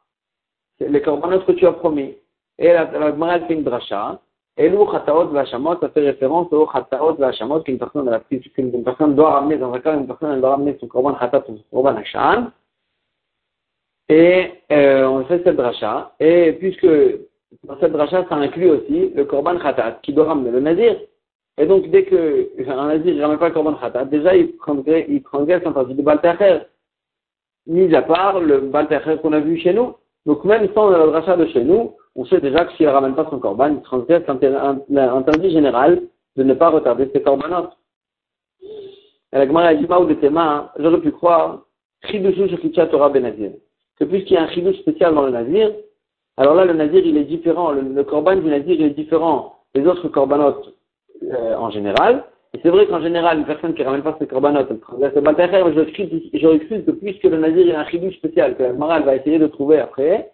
les 0.80 1.02
corbanotes 1.02 1.46
que 1.46 1.52
tu 1.52 1.66
as 1.66 1.72
promis. 1.72 2.16
Et 2.58 2.68
la, 2.68 2.84
la, 2.84 3.10
la 3.10 3.40
fait 3.40 3.54
une 3.54 3.64
dracha, 3.64 4.20
Elou 4.56 4.86
Chataot 4.90 5.28
Vachamot, 5.28 5.80
ça 5.80 5.88
fait 5.88 6.00
référence 6.00 6.52
au 6.52 6.68
Chataot 6.72 7.14
Vachamot 7.14 7.60
qu'une 7.60 7.78
personne, 7.78 8.08
qu'une 8.54 8.84
personne 8.84 9.16
doit 9.16 9.32
ramener, 9.32 9.58
dans 9.58 9.72
un 9.72 9.80
cas, 9.80 9.96
une 9.96 10.06
personne 10.06 10.40
doit 10.40 10.50
ramener 10.50 10.76
son 10.78 10.86
Korban 10.86 11.18
Chatat 11.18 11.44
ou 11.48 11.56
son 11.56 11.64
Korban 11.72 11.96
Hachan. 11.96 12.52
Et 14.08 14.52
euh, 14.70 15.06
on 15.08 15.24
fait 15.24 15.42
cette 15.42 15.56
dracha. 15.56 16.12
Et 16.20 16.52
puisque 16.52 16.86
dans 17.62 17.78
cette 17.78 17.92
dracha, 17.92 18.26
ça 18.28 18.34
inclut 18.34 18.70
aussi 18.70 19.10
le 19.14 19.24
Korban 19.24 19.58
Khatat 19.58 20.00
qui 20.02 20.12
doit 20.12 20.26
ramener 20.26 20.50
le 20.50 20.60
Nazir. 20.60 20.96
Et 21.56 21.66
donc, 21.66 21.88
dès 21.90 22.04
que 22.04 22.50
un 22.68 22.88
Nazir 22.88 23.14
ne 23.14 23.22
ramène 23.22 23.38
pas 23.38 23.48
le 23.48 23.54
Korban 23.54 23.74
Khatat, 23.74 24.06
déjà, 24.06 24.36
il 24.36 24.56
transgresse, 24.56 25.06
il 25.08 25.22
transgresse 25.22 25.62
l'interdit 25.64 25.94
de 25.94 26.02
Baltacher. 26.02 26.60
Mis 27.66 27.94
à 27.94 28.02
part 28.02 28.40
le 28.40 28.60
Baltacher 28.60 29.16
qu'on 29.22 29.32
a 29.32 29.40
vu 29.40 29.58
chez 29.58 29.72
nous. 29.72 29.94
Donc, 30.26 30.44
même 30.44 30.68
sans 30.74 30.90
la 30.90 31.06
dracha 31.06 31.36
de 31.36 31.46
chez 31.46 31.64
nous, 31.64 31.94
on 32.16 32.24
sait 32.24 32.40
déjà 32.40 32.64
que 32.64 32.72
s'il 32.74 32.86
ne 32.86 32.92
ramène 32.92 33.14
pas 33.14 33.26
son 33.30 33.38
corban, 33.38 33.68
il 33.68 33.82
transgresse 33.82 34.22
l'interdit 34.88 35.50
général 35.50 36.02
de 36.36 36.42
ne 36.42 36.54
pas 36.54 36.70
retarder 36.70 37.10
ses 37.12 37.22
corbanotes. 37.22 37.72
Et 38.62 39.38
la 39.38 39.46
Gemara 39.46 39.74
dit, 39.74 39.84
ou 39.84 40.04
de 40.04 40.14
tes 40.14 40.30
mains, 40.30 40.70
j'aurais 40.78 41.00
pu 41.00 41.10
croire, 41.10 41.64
chidushu 42.06 42.48
shekichat 42.48 42.86
Torah 42.86 43.08
benazir. 43.08 43.52
Que 43.98 44.04
puisqu'il 44.04 44.34
y 44.34 44.36
a 44.36 44.42
un 44.42 44.48
chidouche 44.48 44.78
spécial 44.78 45.14
dans 45.14 45.22
le 45.22 45.30
nazir, 45.30 45.72
alors 46.36 46.54
là, 46.54 46.64
le 46.64 46.72
nazir, 46.72 47.04
il 47.04 47.16
est 47.16 47.24
différent, 47.24 47.72
le, 47.72 48.02
corban 48.04 48.36
du 48.36 48.48
nazir, 48.48 48.74
il 48.74 48.82
est 48.82 48.90
différent 48.90 49.60
des 49.74 49.86
autres 49.86 50.08
corbanotes 50.08 50.74
euh, 51.22 51.54
en 51.56 51.70
général. 51.70 52.24
Et 52.54 52.60
c'est 52.62 52.70
vrai 52.70 52.86
qu'en 52.86 53.00
général, 53.00 53.38
une 53.38 53.44
personne 53.44 53.74
qui 53.74 53.80
ne 53.80 53.86
ramène 53.86 54.02
pas 54.02 54.16
ses 54.18 54.26
corbanotes, 54.26 54.68
elle 54.70 54.80
transgresse 54.80 55.14
le 55.14 56.38
j'aurais 56.38 56.58
cru 56.60 56.82
que 56.84 56.90
puisque 56.92 57.24
le 57.24 57.38
nazir, 57.38 57.66
il 57.66 57.74
a 57.74 57.80
un 57.80 57.86
chidouche 57.86 58.16
spécial, 58.16 58.56
que 58.56 58.62
la 58.62 58.72
Gemara, 58.72 59.00
va 59.00 59.16
essayer 59.16 59.38
de 59.38 59.46
trouver 59.46 59.78
après, 59.78 60.30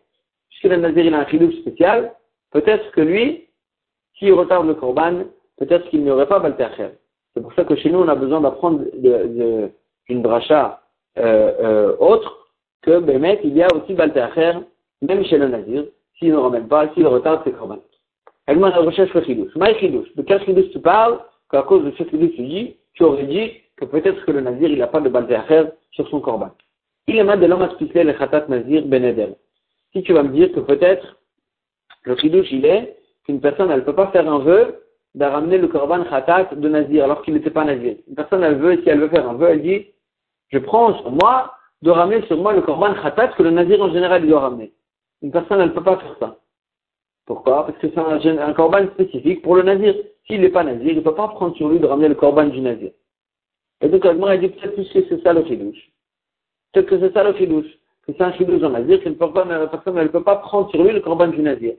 puisque 0.51 0.65
le 0.65 0.77
Nazir 0.77 1.07
il 1.07 1.15
a 1.15 1.21
un 1.21 1.27
chidouche 1.27 1.55
spécial, 1.61 2.13
peut-être 2.51 2.91
que 2.93 3.01
lui, 3.01 3.49
s'il 4.19 4.33
retarde 4.35 4.67
le 4.67 4.75
Korban, 4.75 5.25
peut-être 5.59 5.89
qu'il 5.89 6.03
n'y 6.03 6.11
aurait 6.11 6.29
pas 6.29 6.39
Baltercher. 6.39 6.91
C'est 7.35 7.43
pour 7.43 7.55
ça 7.55 7.65
que 7.65 7.77
chez 7.77 7.91
nous, 7.91 8.01
on 8.01 8.09
a 8.09 8.15
besoin 8.15 8.41
d'apprendre 8.41 8.85
une 10.09 10.23
bracha 10.23 10.83
euh, 11.19 11.53
euh, 11.61 11.97
autre 11.99 12.49
que 12.83 12.99
Bémet, 12.99 13.41
il 13.45 13.57
y 13.57 13.63
a 13.63 13.69
aussi 13.75 13.95
Baltercher, 13.95 14.53
même 15.03 15.25
chez 15.25 15.39
le 15.39 15.49
Nazir, 15.49 15.85
s'il 16.21 16.31
ne 16.31 16.37
ramène 16.37 16.69
pas, 16.69 16.89
s'il 16.95 17.07
retarde 17.09 17.43
ses 17.43 17.50
Korban. 17.50 17.79
Elle 18.47 18.61
m'a 18.61 18.71
recherche 18.71 19.12
le 19.12 19.25
chidouche. 19.25 19.57
Maï 19.57 19.75
chidouche. 19.81 20.15
De 20.15 20.23
quel 20.23 20.45
chidouche 20.45 20.71
tu 20.71 20.79
parles 20.79 21.19
qu'à 21.50 21.62
cause 21.62 21.85
de 21.85 21.91
ce 21.99 22.05
chidouche 22.05 22.37
tu 22.37 22.43
dis, 22.43 22.77
tu 22.95 23.03
aurais 23.03 23.25
dit 23.25 23.50
que 23.77 23.85
peut-être 23.87 24.25
que 24.25 24.31
le 24.31 24.41
Nazir, 24.41 24.69
il 24.69 24.79
n'a 24.79 24.87
pas 24.87 25.00
de 25.00 25.09
Baltercher 25.09 25.65
sur 25.91 26.09
son 26.09 26.21
Korban. 26.21 26.50
Il 27.09 27.17
est 27.17 27.25
mal 27.25 27.41
de 27.41 27.47
l'homme 27.47 27.62
à 27.62 27.69
le 27.69 28.12
Khatat 28.12 28.47
Nazir 28.49 28.87
Benedel 28.87 29.35
si 29.93 30.03
tu 30.03 30.12
vas 30.12 30.23
me 30.23 30.31
dire 30.31 30.53
que 30.53 30.61
peut-être 30.61 31.17
le 32.05 32.17
chidouche 32.17 32.50
il 32.53 32.65
est 32.65 32.97
qu'une 33.25 33.41
personne 33.41 33.71
elle 33.71 33.81
ne 33.81 33.85
peut 33.85 33.95
pas 33.95 34.09
faire 34.09 34.31
un 34.31 34.39
vœu 34.39 34.83
de 35.15 35.25
ramener 35.25 35.59
le 35.59 35.69
korban 35.69 36.05
khatat 36.05 36.55
de 36.55 36.69
Nazir 36.69 37.05
alors 37.05 37.23
qu'il 37.23 37.35
n'était 37.35 37.50
pas 37.50 37.65
Nazir. 37.65 37.97
Une 38.09 38.15
personne 38.15 38.45
elle 38.45 38.57
veut, 38.57 38.81
si 38.83 38.89
elle 38.89 39.00
veut 39.00 39.09
faire 39.09 39.29
un 39.29 39.35
vœu, 39.35 39.49
elle 39.50 39.62
dit 39.62 39.87
je 40.53 40.59
prends 40.59 40.97
sur 40.99 41.11
moi 41.11 41.55
de 41.83 41.91
ramener 41.91 42.25
sur 42.27 42.37
moi 42.37 42.53
le 42.53 42.62
korban 42.62 42.95
khatat 42.95 43.29
que 43.29 43.43
le 43.43 43.50
Nazir 43.50 43.83
en 43.83 43.93
général 43.93 44.27
doit 44.27 44.41
ramener. 44.41 44.73
Une 45.23 45.31
personne 45.31 45.61
elle 45.61 45.69
ne 45.69 45.75
peut 45.75 45.83
pas 45.83 45.99
faire 45.99 46.17
ça. 46.19 46.39
Pourquoi? 47.27 47.67
Parce 47.67 47.79
que 47.79 47.89
c'est 47.89 47.99
un, 47.99 48.39
un 48.39 48.53
korban 48.53 48.87
spécifique 48.95 49.43
pour 49.43 49.57
le 49.57 49.62
Nazir. 49.62 49.95
S'il 50.27 50.41
n'est 50.41 50.49
pas 50.49 50.65
Nazir, 50.65 50.91
il 50.91 50.97
ne 50.97 51.00
peut 51.00 51.15
pas 51.15 51.29
prendre 51.29 51.57
sur 51.57 51.69
lui 51.69 51.79
de 51.79 51.87
ramener 51.87 52.09
le 52.09 52.15
korban 52.15 52.47
du 52.47 52.61
Nazir. 52.61 52.91
Et 53.83 53.89
donc, 53.89 54.05
elle 54.05 54.41
dit 54.41 54.49
peut-être 54.49 54.77
que 54.77 54.83
c'est 55.09 55.23
ça 55.23 55.33
le 55.33 55.45
chidouche. 55.45 55.91
Peut-être 56.73 56.87
que 56.87 56.99
c'est 57.00 57.12
ça 57.12 57.25
le 57.25 57.35
chidouche 57.35 57.81
c'est 58.17 58.25
un 58.25 58.33
chidouche 58.33 58.61
dans 58.61 58.71
Nazir, 58.71 59.00
qu'une 59.00 59.17
personne 59.17 59.49
ne 59.49 60.07
peut 60.09 60.23
pas 60.23 60.37
prendre 60.37 60.71
sur 60.71 60.83
lui 60.83 60.93
le 60.93 61.00
corban 61.00 61.29
du 61.29 61.41
Nazir. 61.43 61.75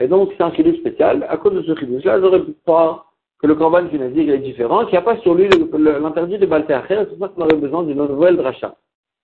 Et 0.00 0.08
donc, 0.08 0.30
c'est 0.36 0.42
un 0.42 0.52
chidouche 0.52 0.78
spécial. 0.78 1.26
À 1.28 1.36
cause 1.36 1.54
de 1.54 1.62
ce 1.62 1.78
chidouche-là, 1.78 2.20
j'aurais 2.20 2.42
pu 2.42 2.54
croire 2.64 3.12
que 3.40 3.46
le 3.46 3.54
corban 3.54 3.82
du 3.82 3.98
Nazir 3.98 4.32
est 4.32 4.38
différent, 4.38 4.84
qu'il 4.84 4.92
n'y 4.92 4.98
a 4.98 5.02
pas 5.02 5.18
sur 5.18 5.34
lui 5.34 5.48
l'interdit 5.48 6.38
de 6.38 6.46
Baltéacher, 6.46 6.96
c'est 6.98 7.18
pour 7.18 7.28
ça 7.28 7.28
qu'on 7.28 7.42
aurait 7.42 7.56
besoin 7.56 7.84
d'une 7.84 7.98
nouvelle 7.98 8.36
dracha. 8.36 8.74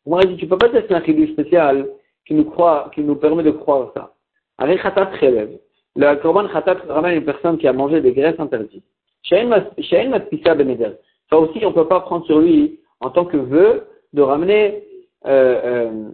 On 0.06 0.10
m'aurait 0.10 0.26
dit, 0.26 0.36
tu 0.36 0.46
peux 0.46 0.58
pas 0.58 0.68
dire 0.68 0.82
que 0.82 0.88
c'est 0.88 0.94
un 0.94 1.04
chidouche 1.04 1.30
spécial 1.30 1.88
qui 2.26 2.34
nous 2.34 2.44
croit, 2.44 2.90
qui 2.94 3.02
nous 3.02 3.16
permet 3.16 3.42
de 3.42 3.50
croire 3.50 3.90
ça. 3.94 4.12
Avec 4.58 4.82
Khatat 4.82 5.06
Khelev, 5.18 5.58
le 5.96 6.14
Korban 6.16 6.48
Khatat 6.48 6.78
ramène 6.88 7.18
une 7.18 7.24
personne 7.24 7.58
qui 7.58 7.68
a 7.68 7.72
mangé 7.72 8.00
des 8.00 8.12
graisses 8.12 8.38
interdites. 8.38 8.84
Matpisa 9.32 10.54
Beneder. 10.54 10.92
Ça 11.30 11.38
aussi, 11.38 11.64
on 11.64 11.70
ne 11.70 11.74
peut 11.74 11.88
pas 11.88 12.00
prendre 12.00 12.26
sur 12.26 12.40
lui, 12.40 12.80
en 13.00 13.10
tant 13.10 13.24
que 13.24 13.36
vœu, 13.36 13.86
de 14.12 14.22
ramener, 14.22 14.84
euh, 15.26 15.60
euh, 15.64 16.10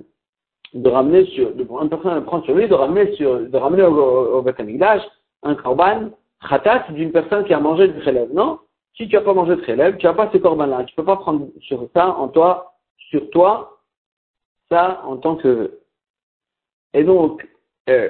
de 0.75 0.89
ramener 0.89 1.27
sur, 1.27 1.51
une 1.51 1.89
personne 1.89 2.25
prendre 2.25 2.45
sur 2.45 2.55
lui, 2.55 2.69
de 2.69 2.75
ramener 2.75 3.15
sur, 3.17 3.41
de 3.41 3.57
ramener 3.57 3.83
au, 3.83 4.39
au, 4.39 4.45
un 5.43 5.55
Korban 5.55 6.11
Khatat 6.49 6.87
d'une 6.91 7.13
personne 7.13 7.45
qui 7.45 7.55
a 7.55 7.61
mangé 7.61 7.89
du 7.89 8.01
Khelev. 8.01 8.33
Non? 8.33 8.59
Si 8.97 9.09
tu 9.09 9.17
n'as 9.17 9.23
pas 9.23 9.35
mangé 9.35 9.57
de 9.57 9.63
Khelev, 9.63 9.97
tu 9.97 10.07
n'as 10.07 10.15
pas 10.15 10.31
ce 10.33 10.39
Korban-là. 10.39 10.85
Tu 10.85 10.93
ne 10.93 10.97
peux 10.97 11.05
pas 11.05 11.17
prendre 11.17 11.49
sur 11.61 11.89
ça, 11.95 12.17
en 12.17 12.29
toi, 12.29 12.75
sur 13.11 13.29
toi, 13.31 13.79
ça, 14.71 15.03
en 15.05 15.17
tant 15.17 15.37
que 15.37 15.49
vœu. 15.49 15.80
Et 16.95 17.05
donc, 17.05 17.47
euh, 17.89 18.09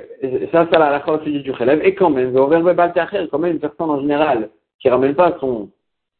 ça, 0.52 0.66
ça 0.70 0.78
la 0.78 0.90
la 0.90 1.18
du 1.18 1.52
Khelev. 1.52 1.80
Et 1.84 1.94
quand 1.94 2.10
même, 2.10 2.34
quand 2.34 3.38
même, 3.38 3.52
une 3.52 3.60
personne 3.60 3.90
en 3.90 4.00
général 4.00 4.50
qui 4.78 4.88
ramène 4.88 5.14
pas 5.14 5.37
son, 5.40 5.70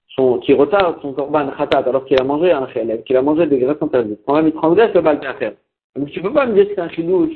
son, 0.09 0.39
qui 0.39 0.53
retarde 0.55 1.01
son 1.01 1.13
korban 1.13 1.51
khatat 1.57 1.79
alors 1.79 2.05
qu'il 2.05 2.21
a 2.21 2.25
mangé 2.25 2.53
un 2.53 2.67
Khelev, 2.67 3.03
qu'il 3.05 3.17
a 3.17 3.23
mangé 3.23 3.47
des 3.47 3.59
graisses 3.59 3.81
interdites, 3.81 4.21
quand 4.27 4.35
même, 4.35 4.49
il 4.49 4.55
transgresse 4.55 4.95
le 4.95 5.01
Baltacher. 5.01 5.53
Donc, 5.97 6.11
tu 6.11 6.21
peux 6.21 6.33
pas 6.33 6.47
me 6.47 6.55
dire 6.55 6.69
que 6.69 6.75
c'est 6.75 6.81
un 6.81 6.91
chidouche 6.91 7.35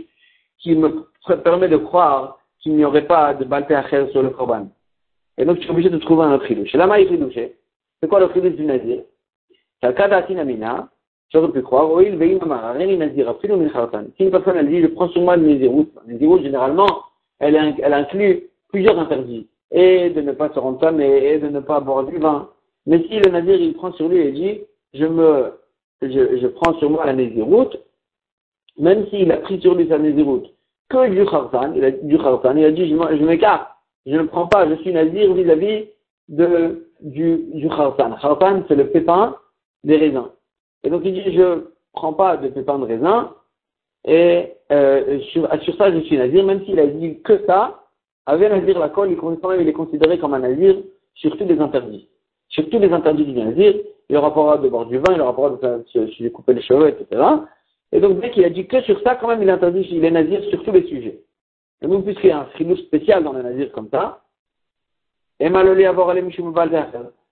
qui 0.59 0.75
me 0.77 1.07
permet 1.43 1.69
de 1.69 1.77
croire 1.77 2.39
qu'il 2.61 2.77
n'y 2.77 2.85
aurait 2.85 3.07
pas 3.07 3.35
de 3.35 3.45
Baltacher 3.45 4.09
sur 4.13 4.23
le 4.23 4.31
korban. 4.31 4.69
Et 5.37 5.45
donc, 5.45 5.59
tu 5.59 5.67
es 5.67 5.71
obligé 5.71 5.91
de 5.91 5.99
trouver 5.99 6.25
un 6.25 6.35
autre 6.35 6.47
chidouche. 6.47 6.75
Et 6.75 6.79
là, 6.79 6.89
chidouché. 6.99 7.57
C'est 8.01 8.09
quoi 8.09 8.21
le 8.21 8.29
chidouche 8.33 8.55
du 8.55 8.65
nazir? 8.65 9.03
C'est 9.83 9.89
le 9.89 10.94
J'aurais 11.33 11.51
pu 11.51 11.63
croire, 11.63 11.89
nazir, 11.97 13.35
Si 13.41 14.25
une 14.25 14.31
personne, 14.31 14.57
elle 14.57 14.69
dit, 14.69 14.83
je 14.83 14.87
prends 14.87 15.09
sur 15.09 15.23
moi 15.23 15.37
le 15.37 15.47
nézirut, 15.47 15.89
le 16.07 16.43
généralement, 16.43 17.03
elle, 17.41 17.57
elle 17.83 17.93
inclut 17.93 18.51
plusieurs 18.69 18.99
interdits. 18.99 19.49
Et 19.71 20.11
de 20.11 20.21
ne 20.21 20.33
pas 20.33 20.51
se 20.53 20.59
rendre 20.59 20.79
femme 20.79 21.01
et, 21.01 21.39
de 21.39 21.49
ne 21.49 21.61
pas 21.61 21.81
boire 21.81 22.05
du 22.05 22.19
vin. 22.19 22.49
Mais 22.87 23.03
si 23.09 23.19
le 23.19 23.31
nazir, 23.31 23.57
il 23.57 23.75
prend 23.75 23.93
sur 23.93 24.09
lui 24.09 24.19
et 24.19 24.31
dit, 24.31 24.61
je 24.93 25.07
me, 25.07 25.53
je, 26.03 26.39
je 26.39 26.47
prends 26.47 26.75
sur 26.75 26.91
moi 26.91 27.05
la 27.07 27.15
nézirut, 27.15 27.77
même 28.79 29.07
s'il 29.09 29.31
a 29.33 29.39
pris 29.39 29.61
sur 29.61 29.75
lui 29.75 29.89
sa 29.89 29.99
nézirut, 29.99 30.43
que 30.89 31.09
du 31.09 31.25
khartan, 31.25 31.73
il 31.75 31.85
a 31.85 31.91
du 31.91 32.19
khartan, 32.19 32.57
il 32.57 32.65
a 32.65 32.71
dit, 32.71 32.89
je 32.89 33.25
m'écarte, 33.25 33.69
je 34.07 34.17
ne 34.17 34.25
prends 34.25 34.47
pas, 34.47 34.69
je 34.69 34.75
suis 34.83 34.93
nazir 34.93 35.33
vis-à-vis 35.33 35.87
de, 36.29 36.89
du, 37.01 37.39
du 37.55 37.69
khartan. 37.69 38.17
Khartan, 38.21 38.63
c'est 38.69 38.77
le 38.77 38.89
pépin 38.89 39.35
des 39.83 39.97
raisins. 39.97 40.29
Et 40.85 40.91
donc 40.91 41.03
il 41.05 41.15
dit, 41.15 41.33
je 41.33 41.65
prends 41.93 42.13
pas 42.13 42.37
de 42.37 42.49
pépins 42.49 42.79
de 42.79 42.85
raisin, 42.85 43.35
et 44.07 44.53
euh, 44.71 45.19
sur, 45.33 45.49
ça 45.77 45.91
je 45.93 46.01
suis 46.01 46.19
nazir, 46.19 46.45
même 46.45 46.65
s'il 46.65 46.79
a 46.79 46.87
dit 46.87 47.21
que 47.23 47.45
ça, 47.47 47.85
avait 48.27 48.49
nazir 48.49 48.79
la 48.79 48.89
colle, 48.89 49.11
il, 49.13 49.61
il 49.61 49.69
est 49.69 49.73
considéré 49.73 50.19
comme 50.19 50.35
un 50.35 50.41
nazir 50.41 50.77
sur 51.15 51.37
tous 51.37 51.45
les 51.45 51.59
interdits. 51.59 52.09
Sur 52.49 52.69
tous 52.69 52.79
les 52.79 52.93
interdits 52.93 53.25
du 53.25 53.33
nazir, 53.33 53.75
il 54.09 54.17
aura 54.17 54.35
pas 54.35 54.59
de 54.59 54.69
boire 54.69 54.87
du 54.87 54.99
vin, 54.99 55.15
il 55.15 55.21
aura 55.21 55.35
pas 55.35 55.51
de 55.51 55.85
se, 55.89 56.29
couper 56.29 56.55
les 56.55 56.63
cheveux, 56.63 56.89
etc. 56.89 57.23
Et 57.93 58.01
donc 58.01 58.21
dès 58.21 58.31
qu'il 58.31 58.45
a 58.45 58.51
dit 58.51 58.67
que 58.67 58.81
sur 58.83 59.01
ça, 59.03 59.15
quand 59.15 59.29
même 59.29 59.43
il 59.43 59.49
est 59.49 59.53
interdit, 59.53 60.01
nazir 60.11 60.43
sur 60.51 60.63
tous 60.63 60.73
les 60.73 60.87
sujets. 60.87 61.21
Et 61.83 61.87
donc 61.87 62.05
puisqu'il 62.05 62.29
y 62.29 62.33
a 62.33 62.41
un 62.41 62.47
frilou 62.47 62.77
spécial 62.77 63.25
dans 63.25 63.33
le 63.33 63.43
nazir 63.43 63.73
comme 63.73 63.89
ça, 63.91 64.23
et 65.41 65.49
malolé 65.49 65.87
avoir 65.87 66.11
allé 66.11 66.23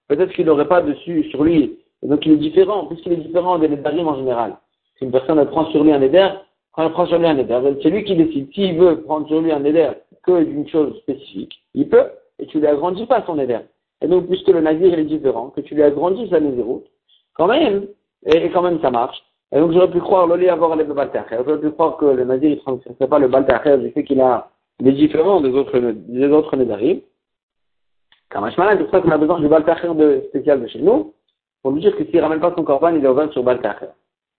Peut-être 0.09 0.32
qu'il 0.32 0.47
n'aurait 0.47 0.68
pas 0.68 0.82
dessus, 0.82 1.25
sur 1.30 1.44
lui, 1.44 1.78
donc 2.09 2.26
il 2.26 2.32
est 2.32 2.37
différent, 2.37 2.87
puisqu'il 2.87 3.12
est 3.12 3.16
différent 3.16 3.59
des 3.59 3.68
Nedarim 3.68 4.09
en 4.09 4.16
général. 4.16 4.56
Si 4.99 5.04
une 5.04 5.12
personne 5.12 5.44
prend 5.47 5.66
sur 5.66 5.85
lui 5.85 5.92
un 5.92 5.99
Neder, 5.99 6.28
quand 6.73 6.85
elle 6.85 6.92
prend 6.92 7.06
sur 7.06 7.18
lui 7.18 7.26
un 7.26 7.35
Neder, 7.35 7.61
c'est 7.82 7.90
lui 7.90 8.04
qui 8.04 8.16
décide. 8.16 8.52
S'il 8.52 8.78
veut 8.78 9.02
prendre 9.02 9.26
sur 9.28 9.40
lui 9.40 9.52
un 9.52 9.61
Neder 9.61 9.90
que 10.23 10.42
d'une 10.42 10.68
chose 10.68 10.97
spécifique, 10.99 11.62
il 11.75 11.88
peut, 11.88 12.06
et 12.38 12.47
tu 12.47 12.61
lui 12.61 12.66
agrandis 12.66 13.06
pas 13.06 13.23
son 13.26 13.37
Neder. 13.37 13.61
Et 14.02 14.09
donc, 14.09 14.26
puisque 14.26 14.49
le 14.49 14.61
Nazir 14.61 14.99
est 14.99 15.04
différent, 15.04 15.50
que 15.50 15.61
tu 15.61 15.75
lui 15.75 15.82
agrandis 15.82 16.28
sa 16.28 16.40
Nézirut, 16.40 16.82
quand 17.35 17.47
même, 17.47 17.87
et, 18.26 18.50
quand 18.50 18.62
même 18.62 18.80
ça 18.80 18.90
marche. 18.90 19.16
Et 19.52 19.59
donc 19.59 19.73
j'aurais 19.73 19.90
pu 19.90 20.00
croire, 20.00 20.26
l'oli 20.26 20.49
avoir 20.49 20.75
le 20.75 20.85
Baltacher, 20.85 21.38
j'aurais 21.47 21.61
pu 21.61 21.71
croire 21.71 21.97
que 21.99 22.06
le 22.06 22.25
Nazir, 22.25 22.50
ne 22.50 22.56
transmettrait 22.56 23.06
pas 23.06 23.18
le 23.18 23.28
Baltacher 23.28 23.78
du 23.78 23.90
fait 23.90 24.02
qu'il 24.02 24.21
a 24.21 24.49
des 24.80 24.92
différents 24.92 25.40
des 25.40 25.50
autres, 25.50 25.78
des 25.78 26.28
autres 26.28 26.56
Nedarim. 26.56 27.00
Kamashmalan, 28.30 28.78
c'est 28.78 28.85
pour 28.85 28.90
ça 28.90 29.00
qu'on 29.00 29.11
a 29.11 29.18
besoin 29.18 29.40
du 29.40 29.49
Baltacher 29.49 29.88
spécial 30.28 30.62
de 30.62 30.66
chez 30.66 30.80
nous, 30.80 31.12
pour 31.62 31.73
lui 31.73 31.81
dire 31.81 31.97
que 31.97 32.04
s'il 32.04 32.16
ne 32.16 32.23
ramène 32.23 32.40
pas 32.40 32.52
son 32.57 32.64
corban, 32.64 32.95
il 32.95 33.04
est 33.04 33.09
ouvert 33.09 33.33
sur 33.33 33.42
Baltacher. 33.42 33.87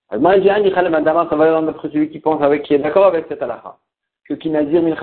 Ça 0.09 0.17
va 0.17 0.37
dans 0.37 1.61
notre 1.61 1.87
celui 1.87 2.09
qui 2.09 2.19
pense 2.19 2.41
avec, 2.41 2.63
qui 2.63 2.73
est 2.73 2.79
d'accord 2.79 3.05
avec 3.05 3.25
cette 3.29 3.41
halakha. 3.41 3.77
Que 4.27 4.35
qui 4.35 4.49
Nazir 4.49 4.81
min 4.81 4.95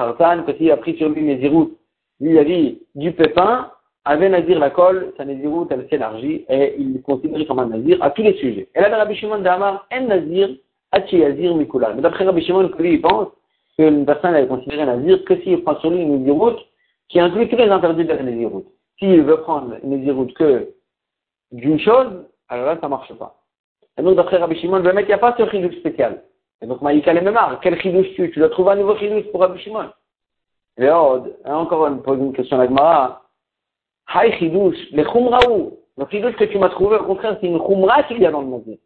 que 0.42 0.52
s'il 0.54 0.70
a 0.70 0.76
pris 0.76 0.96
sur 0.96 1.08
lui 1.08 1.22
Nézirut, 1.22 1.68
vis-à-vis 2.20 2.78
du 2.94 3.12
pépin, 3.12 3.70
avait 4.04 4.28
Nazir 4.28 4.58
la 4.58 4.70
colle, 4.70 5.12
sa 5.16 5.24
Nézirut, 5.24 5.66
elle 5.70 5.86
s'élargit, 5.88 6.44
et 6.48 6.74
il 6.78 6.96
est 6.96 7.02
considéré 7.02 7.46
comme 7.46 7.58
un 7.58 7.66
Nazir 7.66 8.02
à 8.02 8.10
tous 8.10 8.22
les 8.22 8.34
sujets. 8.34 8.68
Et 8.74 8.80
là, 8.80 8.96
Rabbi 8.96 9.14
Shimon 9.14 9.40
d'Amar, 9.40 9.86
un 9.90 10.00
Nazir, 10.02 10.50
Yazir 10.92 11.54
Mikula. 11.54 11.92
Mais 11.94 12.02
d'après 12.02 12.24
Rabbi 12.24 12.42
Shimon, 12.42 12.70
lui, 12.78 12.94
il 12.94 13.00
pense 13.00 13.28
qu'une 13.76 14.06
personne 14.06 14.34
est 14.34 14.46
considérée 14.46 14.86
Nazir 14.86 15.24
que 15.24 15.36
s'il 15.40 15.62
prend 15.62 15.78
sur 15.80 15.90
lui 15.90 16.00
une 16.02 16.18
Nézirut, 16.18 16.56
qui 17.08 17.20
inclut 17.20 17.48
tous 17.48 17.56
les 17.56 17.68
interdits 17.68 18.04
de 18.04 18.12
la 18.12 18.22
Nézirut. 18.22 18.64
S'il 18.98 19.22
veut 19.22 19.40
prendre 19.40 19.74
une 19.82 19.90
Nézirut 19.90 20.32
que 20.34 20.68
d'une 21.52 21.80
chose, 21.80 22.24
alors 22.48 22.66
là, 22.66 22.78
ça 22.80 22.86
ne 22.86 22.90
marche 22.90 23.12
pas. 23.14 23.36
Et 23.98 24.02
donc, 24.02 24.16
d'après 24.16 24.38
Rabbi 24.38 24.58
Shimon, 24.58 24.82
il 24.82 25.06
n'y 25.06 25.12
a 25.12 25.18
pas 25.18 25.34
ce 25.36 25.48
chidouche 25.50 25.76
spécial. 25.76 26.22
Et 26.62 26.66
donc, 26.66 26.80
Maïka 26.82 27.12
les 27.12 27.20
mémoires, 27.20 27.58
quel 27.60 27.80
chidouche 27.80 28.08
tu 28.14 28.30
Tu 28.30 28.38
dois 28.38 28.48
trouver 28.50 28.72
un 28.72 28.76
nouveau 28.76 28.96
chidouche 28.96 29.30
pour 29.30 29.40
Rabbi 29.40 29.58
Shimon. 29.60 29.90
Et 30.78 30.88
oh, 30.88 31.24
encore, 31.44 31.88
on 31.90 31.98
pose 31.98 32.18
une 32.18 32.32
question 32.32 32.58
à 32.60 32.66
Gmara. 32.66 33.22
Haï 34.06 34.32
chidouche, 34.38 34.78
les 34.92 35.04
chumraou. 35.04 35.78
Le 35.98 36.06
chidouche 36.10 36.36
que 36.36 36.44
tu 36.44 36.58
m'as 36.58 36.70
trouvé, 36.70 36.96
au 36.96 37.04
contraire, 37.04 37.36
c'est 37.40 37.46
une 37.46 37.58
chumra 37.58 38.02
qu'il 38.04 38.20
y 38.20 38.26
a 38.26 38.30
dans 38.30 38.40
le 38.40 38.46
monde. 38.46 38.78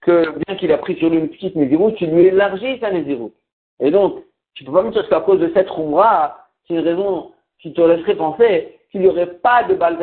Que, 0.00 0.38
bien 0.46 0.56
qu'il 0.56 0.70
a 0.72 0.78
pris 0.78 0.96
sur 0.96 1.10
lui 1.10 1.18
une 1.18 1.28
petite 1.28 1.56
nézirou, 1.56 1.90
tu 1.92 2.06
lui 2.06 2.26
élargis 2.26 2.78
sa 2.78 2.90
nézirou. 2.90 3.32
Et 3.80 3.90
donc, 3.90 4.22
tu 4.54 4.64
peux 4.64 4.72
pas 4.72 4.82
me 4.82 4.90
dire 4.90 5.08
qu'à 5.08 5.20
cause 5.20 5.40
de 5.40 5.50
cette 5.54 5.68
chumra, 5.72 6.46
c'est 6.66 6.74
une 6.74 6.80
raison 6.80 7.32
qui 7.58 7.72
te 7.72 7.80
laisserait 7.80 8.16
penser 8.16 8.77
qu'il 8.90 9.02
n'y 9.02 9.08
aurait 9.08 9.34
pas 9.34 9.64
de 9.64 9.74
balde 9.74 10.02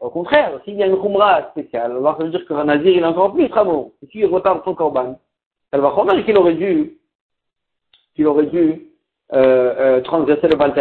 Au 0.00 0.10
contraire, 0.10 0.60
s'il 0.64 0.76
y 0.76 0.82
a 0.82 0.86
une 0.86 1.00
khumra 1.00 1.50
spéciale, 1.50 1.92
alors 1.92 2.16
ça 2.16 2.24
veut 2.24 2.30
dire 2.30 2.46
qu'un 2.46 2.64
nazir, 2.64 2.92
il 2.92 2.98
est 2.98 3.04
encore 3.04 3.32
plus 3.34 3.48
travaux. 3.48 3.94
Et 4.02 4.06
s'il 4.08 4.26
retarde 4.26 4.62
son 4.64 4.74
corban, 4.74 5.18
elle 5.72 5.80
va 5.80 5.90
croire 5.90 6.24
qu'il 6.24 6.36
aurait 6.36 6.54
dû, 6.54 6.98
qu'il 8.14 8.26
aurait 8.26 8.46
dû, 8.46 8.88
euh, 9.32 9.74
euh, 9.78 10.00
transgresser 10.02 10.48
le 10.48 10.56
balde 10.56 10.78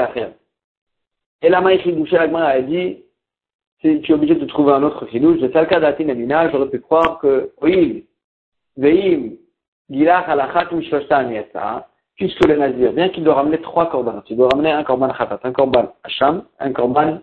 Et 1.42 1.50
la 1.50 1.62
maïch 1.62 1.88
douché 1.88 2.18
la 2.18 2.48
a 2.48 2.62
dit, 2.62 3.04
tu 3.82 4.02
es 4.04 4.14
obligé 4.14 4.36
de 4.36 4.46
trouver 4.46 4.74
un 4.74 4.84
autre 4.84 5.08
chidouche, 5.08 5.40
de 5.40 5.48
cas 5.48 5.80
d'Atin 5.80 6.50
j'aurais 6.52 6.70
pu 6.70 6.80
croire 6.80 7.20
que, 7.20 7.52
oui, 7.62 8.08
veim, 8.76 9.36
gilach 9.90 10.28
alachat 10.28 10.72
mishvashtan 10.72 11.32
yasa, 11.32 11.88
puisque 12.16 12.46
le 12.46 12.56
nazir, 12.56 12.92
bien 12.94 13.10
qu'il 13.10 13.24
doit 13.24 13.36
ramener 13.36 13.62
trois 13.62 13.90
corbans, 13.90 14.24
il 14.30 14.36
doit 14.36 14.50
ramener 14.50 14.72
un 14.72 14.84
corban 14.84 15.10
khatat, 15.10 15.40
un 15.44 15.52
corban 15.52 15.94
hacham, 16.04 16.44
un 16.60 16.74
corban 16.74 17.20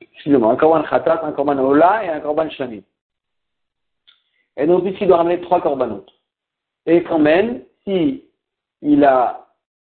excusez-moi, 0.00 0.52
un 0.52 0.56
korban 0.56 0.82
khatat, 0.82 1.24
un 1.24 1.32
korban 1.32 1.58
ola 1.58 2.04
et 2.04 2.08
un 2.08 2.20
korban 2.20 2.50
shlamim. 2.50 2.82
Et 4.56 4.66
donc 4.66 4.84
ici, 4.84 4.98
il 5.02 5.08
doit 5.08 5.18
ramener 5.18 5.40
trois 5.40 5.60
korbanot. 5.60 6.04
Et 6.86 7.02
quand 7.04 7.18
même, 7.18 7.62
si 7.84 8.24
il 8.82 9.04
a, 9.04 9.46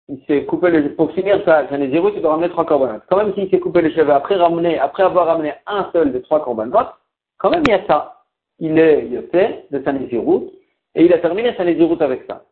il 0.08 0.18
s'est 0.26 0.44
coupé 0.46 0.70
les 0.70 0.88
pour 0.90 1.12
finir 1.12 1.42
sa, 1.44 1.68
sa 1.68 1.76
nézirut, 1.76 2.12
il 2.14 2.22
doit 2.22 2.32
ramener 2.32 2.48
trois 2.48 2.64
korbanot. 2.64 3.00
Quand 3.08 3.18
même, 3.18 3.34
s'il 3.34 3.50
s'est 3.50 3.60
coupé 3.60 3.82
les 3.82 3.92
cheveux 3.92 4.12
après 4.12 4.36
ramener, 4.36 4.78
après 4.78 5.02
avoir 5.02 5.26
ramené 5.26 5.52
un 5.66 5.90
seul 5.92 6.12
des 6.12 6.22
trois 6.22 6.42
korbanot, 6.42 6.88
quand 7.38 7.50
même, 7.50 7.62
il 7.66 7.72
y 7.72 7.74
a 7.74 7.86
ça. 7.86 8.22
Il 8.58 8.78
est 8.78 9.06
yoté 9.08 9.66
de 9.70 9.82
sa 9.82 9.92
nézirut, 9.92 10.48
et 10.94 11.04
il 11.04 11.12
a 11.12 11.18
terminé 11.18 11.54
sa 11.56 11.64
nézirut 11.64 12.00
avec 12.00 12.24
ça. 12.26 12.44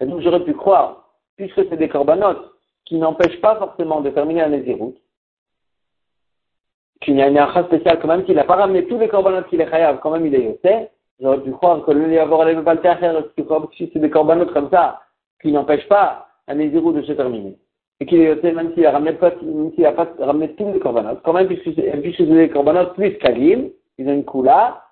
Et 0.00 0.06
donc, 0.06 0.20
j'aurais 0.20 0.44
pu 0.44 0.52
croire, 0.52 1.08
puisque 1.36 1.66
c'est 1.68 1.76
des 1.76 1.88
korbanot 1.88 2.36
qui 2.84 2.96
n'empêchent 2.98 3.40
pas 3.40 3.56
forcément 3.56 4.00
de 4.00 4.10
terminer 4.10 4.40
la 4.40 4.48
nézirut, 4.50 4.94
qu'il 7.00 7.16
y 7.16 7.22
a 7.22 7.28
une 7.28 7.38
achat 7.38 7.64
spéciale, 7.64 7.98
quand 8.00 8.08
même 8.08 8.24
qu'il 8.24 8.36
n'a 8.36 8.44
pas 8.44 8.56
ramené 8.56 8.86
tous 8.86 8.98
les 8.98 9.08
corbanotes 9.08 9.48
qu'il 9.48 9.60
est 9.60 9.70
chayav, 9.70 9.98
quand 10.00 10.10
même 10.10 10.26
il 10.26 10.34
est 10.34 10.42
yoté. 10.42 10.88
J'aurais 11.20 11.40
pu 11.40 11.50
croire 11.52 11.82
que 11.84 11.92
le 11.92 12.20
avoir 12.20 12.44
les 12.44 12.56
si 13.76 13.90
c'est 13.92 13.98
des 13.98 14.10
corbanotes 14.10 14.52
comme 14.52 14.70
ça, 14.70 15.00
qui 15.40 15.52
n'empêchent 15.52 15.88
pas 15.88 16.28
un 16.48 16.54
Nézirou 16.54 16.92
de 16.92 17.02
se 17.02 17.12
terminer. 17.12 17.56
Et 18.00 18.06
qu'il 18.06 18.20
est 18.20 18.26
yoté, 18.26 18.52
même 18.52 18.74
s'il 18.74 18.84
a 18.86 18.90
ramené 18.90 19.12
pas, 19.12 19.32
s'il 19.74 19.86
a 19.86 19.92
pas 19.92 20.08
ramené 20.18 20.54
tous 20.54 20.72
les 20.72 20.78
corbanotes, 20.78 21.20
quand 21.24 21.32
même, 21.32 21.46
puisque 21.46 21.74
c'est 21.74 22.26
des 22.26 22.50
corbanotes 22.50 22.94
plus 22.94 23.16
kalim, 23.18 23.70
ils 23.98 24.08
ont 24.08 24.12
une 24.12 24.24
coula, 24.24 24.82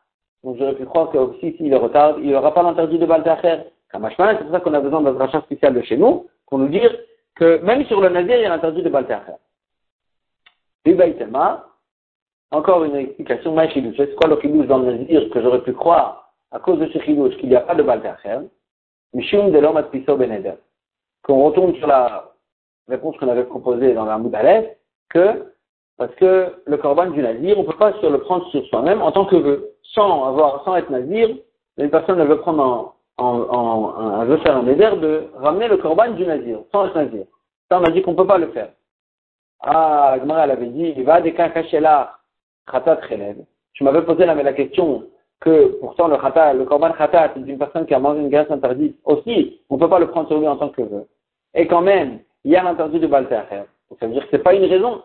donc 0.43 0.57
j'aurais 0.59 0.75
pu 0.75 0.85
croire 0.87 1.11
que 1.11 1.19
aussi 1.19 1.57
s'il 1.57 1.73
est 1.73 1.77
retard, 1.77 2.17
il 2.19 2.31
n'aura 2.31 2.53
pas 2.53 2.63
l'interdit 2.63 2.99
de 2.99 3.07
Baltacher. 3.07 3.65
C'est 3.93 3.99
pour 3.99 4.51
ça 4.51 4.61
qu'on 4.61 4.75
a 4.75 4.81
besoin 4.81 5.03
d'un 5.03 5.13
rachat 5.13 5.41
spécial 5.43 5.73
de 5.73 5.83
chez 5.83 5.97
nous, 5.97 6.27
pour 6.49 6.59
nous 6.59 6.69
dire 6.69 6.95
que 7.37 7.63
même 7.63 7.85
sur 7.85 8.01
le 8.01 8.09
Nazir, 8.09 8.37
il 8.37 8.43
y 8.43 8.47
a 8.47 8.49
l'interdit 8.49 8.83
de 8.83 8.89
Baltacher. 8.89 9.35
Et 10.85 10.95
encore 12.51 12.85
une 12.85 12.97
explication, 12.97 13.57
c'est 13.97 14.15
quoi 14.15 14.29
le 14.29 14.41
chidouche 14.41 14.67
dans 14.67 14.79
le 14.79 14.93
nazir 14.93 15.29
que 15.31 15.43
j'aurais 15.43 15.63
pu 15.63 15.73
croire 15.73 16.33
à 16.53 16.59
cause 16.59 16.79
de 16.79 16.87
ce 16.87 16.99
chidouche 17.01 17.37
qu'il 17.39 17.49
n'y 17.49 17.57
a 17.57 17.61
pas 17.61 17.75
de 17.75 17.83
baltacher 17.83 18.39
Mishum 19.13 19.51
de 19.53 19.59
l'homme 19.59 19.83
piso 19.91 20.17
beneder. 20.17 20.55
qu'on 21.25 21.45
retourne 21.45 21.75
sur 21.77 21.87
la 21.87 22.33
réponse 22.89 23.17
qu'on 23.17 23.29
avait 23.29 23.45
proposée 23.45 23.95
dans 23.95 24.05
la 24.05 24.19
Moudalès, 24.19 24.77
que, 25.09 25.53
parce 25.97 26.15
que 26.17 26.53
le 26.67 26.77
corban 26.77 27.11
du 27.11 27.23
nazir, 27.23 27.59
on 27.59 27.63
ne 27.63 27.67
peut 27.67 27.79
pas 27.79 27.93
le 28.03 28.19
prendre 28.19 28.47
sur 28.51 28.65
soi-même 28.67 29.01
en 29.03 29.13
tant 29.13 29.25
que 29.25 29.37
vœu. 29.37 29.71
Sans 29.83 30.25
avoir, 30.25 30.65
sans 30.65 30.77
être 30.77 30.91
nazir, 30.91 31.37
une 31.79 31.91
personne 31.91 32.21
elle 32.21 32.29
veut 32.29 32.41
prendre 32.41 32.63
en, 32.63 33.25
en, 33.25 33.41
en, 33.41 34.23
elle 34.23 34.29
veut 34.29 34.37
faire 34.39 34.57
un 34.57 34.67
éder 34.67 34.91
de 35.01 35.29
ramener 35.37 35.69
le 35.69 35.77
corban 35.77 36.11
du 36.11 36.27
nazir, 36.27 36.61
sans 36.73 36.87
être 36.87 36.97
nazir. 36.97 37.25
Ça, 37.71 37.81
on 37.81 37.85
a 37.85 37.91
dit 37.91 38.03
qu'on 38.03 38.13
ne 38.13 38.17
peut 38.17 38.27
pas 38.27 38.39
le 38.39 38.49
faire. 38.49 38.71
Ah, 39.61 40.17
elle 40.19 40.51
avait 40.51 40.67
dit, 40.67 40.93
il 40.97 41.05
va 41.05 41.21
des 41.21 41.33
là, 41.81 42.19
khatat 42.71 43.01
Tu 43.75 43.85
m'avais 43.85 44.03
posé 44.03 44.27
la, 44.27 44.53
question 44.53 45.05
que 45.41 45.79
pourtant 45.81 46.09
le 46.09 46.17
khatat, 46.17 46.55
le 46.55 46.65
korban 46.65 46.93
khatat, 46.93 47.33
c'est 47.35 47.41
une 47.41 47.59
personne 47.59 47.87
qui 47.87 47.95
a 47.95 47.99
mangé 47.99 48.21
une 48.21 48.31
graisse 48.31 48.51
interdite 48.51 48.99
aussi, 49.05 49.61
on 49.69 49.77
ne 49.77 49.81
peut 49.81 49.89
pas 49.89 49.99
le 49.99 50.09
prendre 50.09 50.29
sur 50.29 50.39
lui 50.39 50.49
en 50.49 50.57
tant 50.57 50.69
que 50.69 50.83
vœu. 50.83 51.07
Et 51.55 51.67
quand 51.67 51.83
même, 51.83 52.21
il 52.45 52.53
y 52.53 52.57
a 52.57 52.63
l'interdit 52.63 53.01
de 53.01 53.07
Balter. 53.07 53.41
Ça 54.01 54.07
veut 54.07 54.13
dire 54.13 54.23
que 54.25 54.29
c'est 54.31 54.43
pas 54.43 54.55
une 54.55 54.65
raison. 54.65 55.03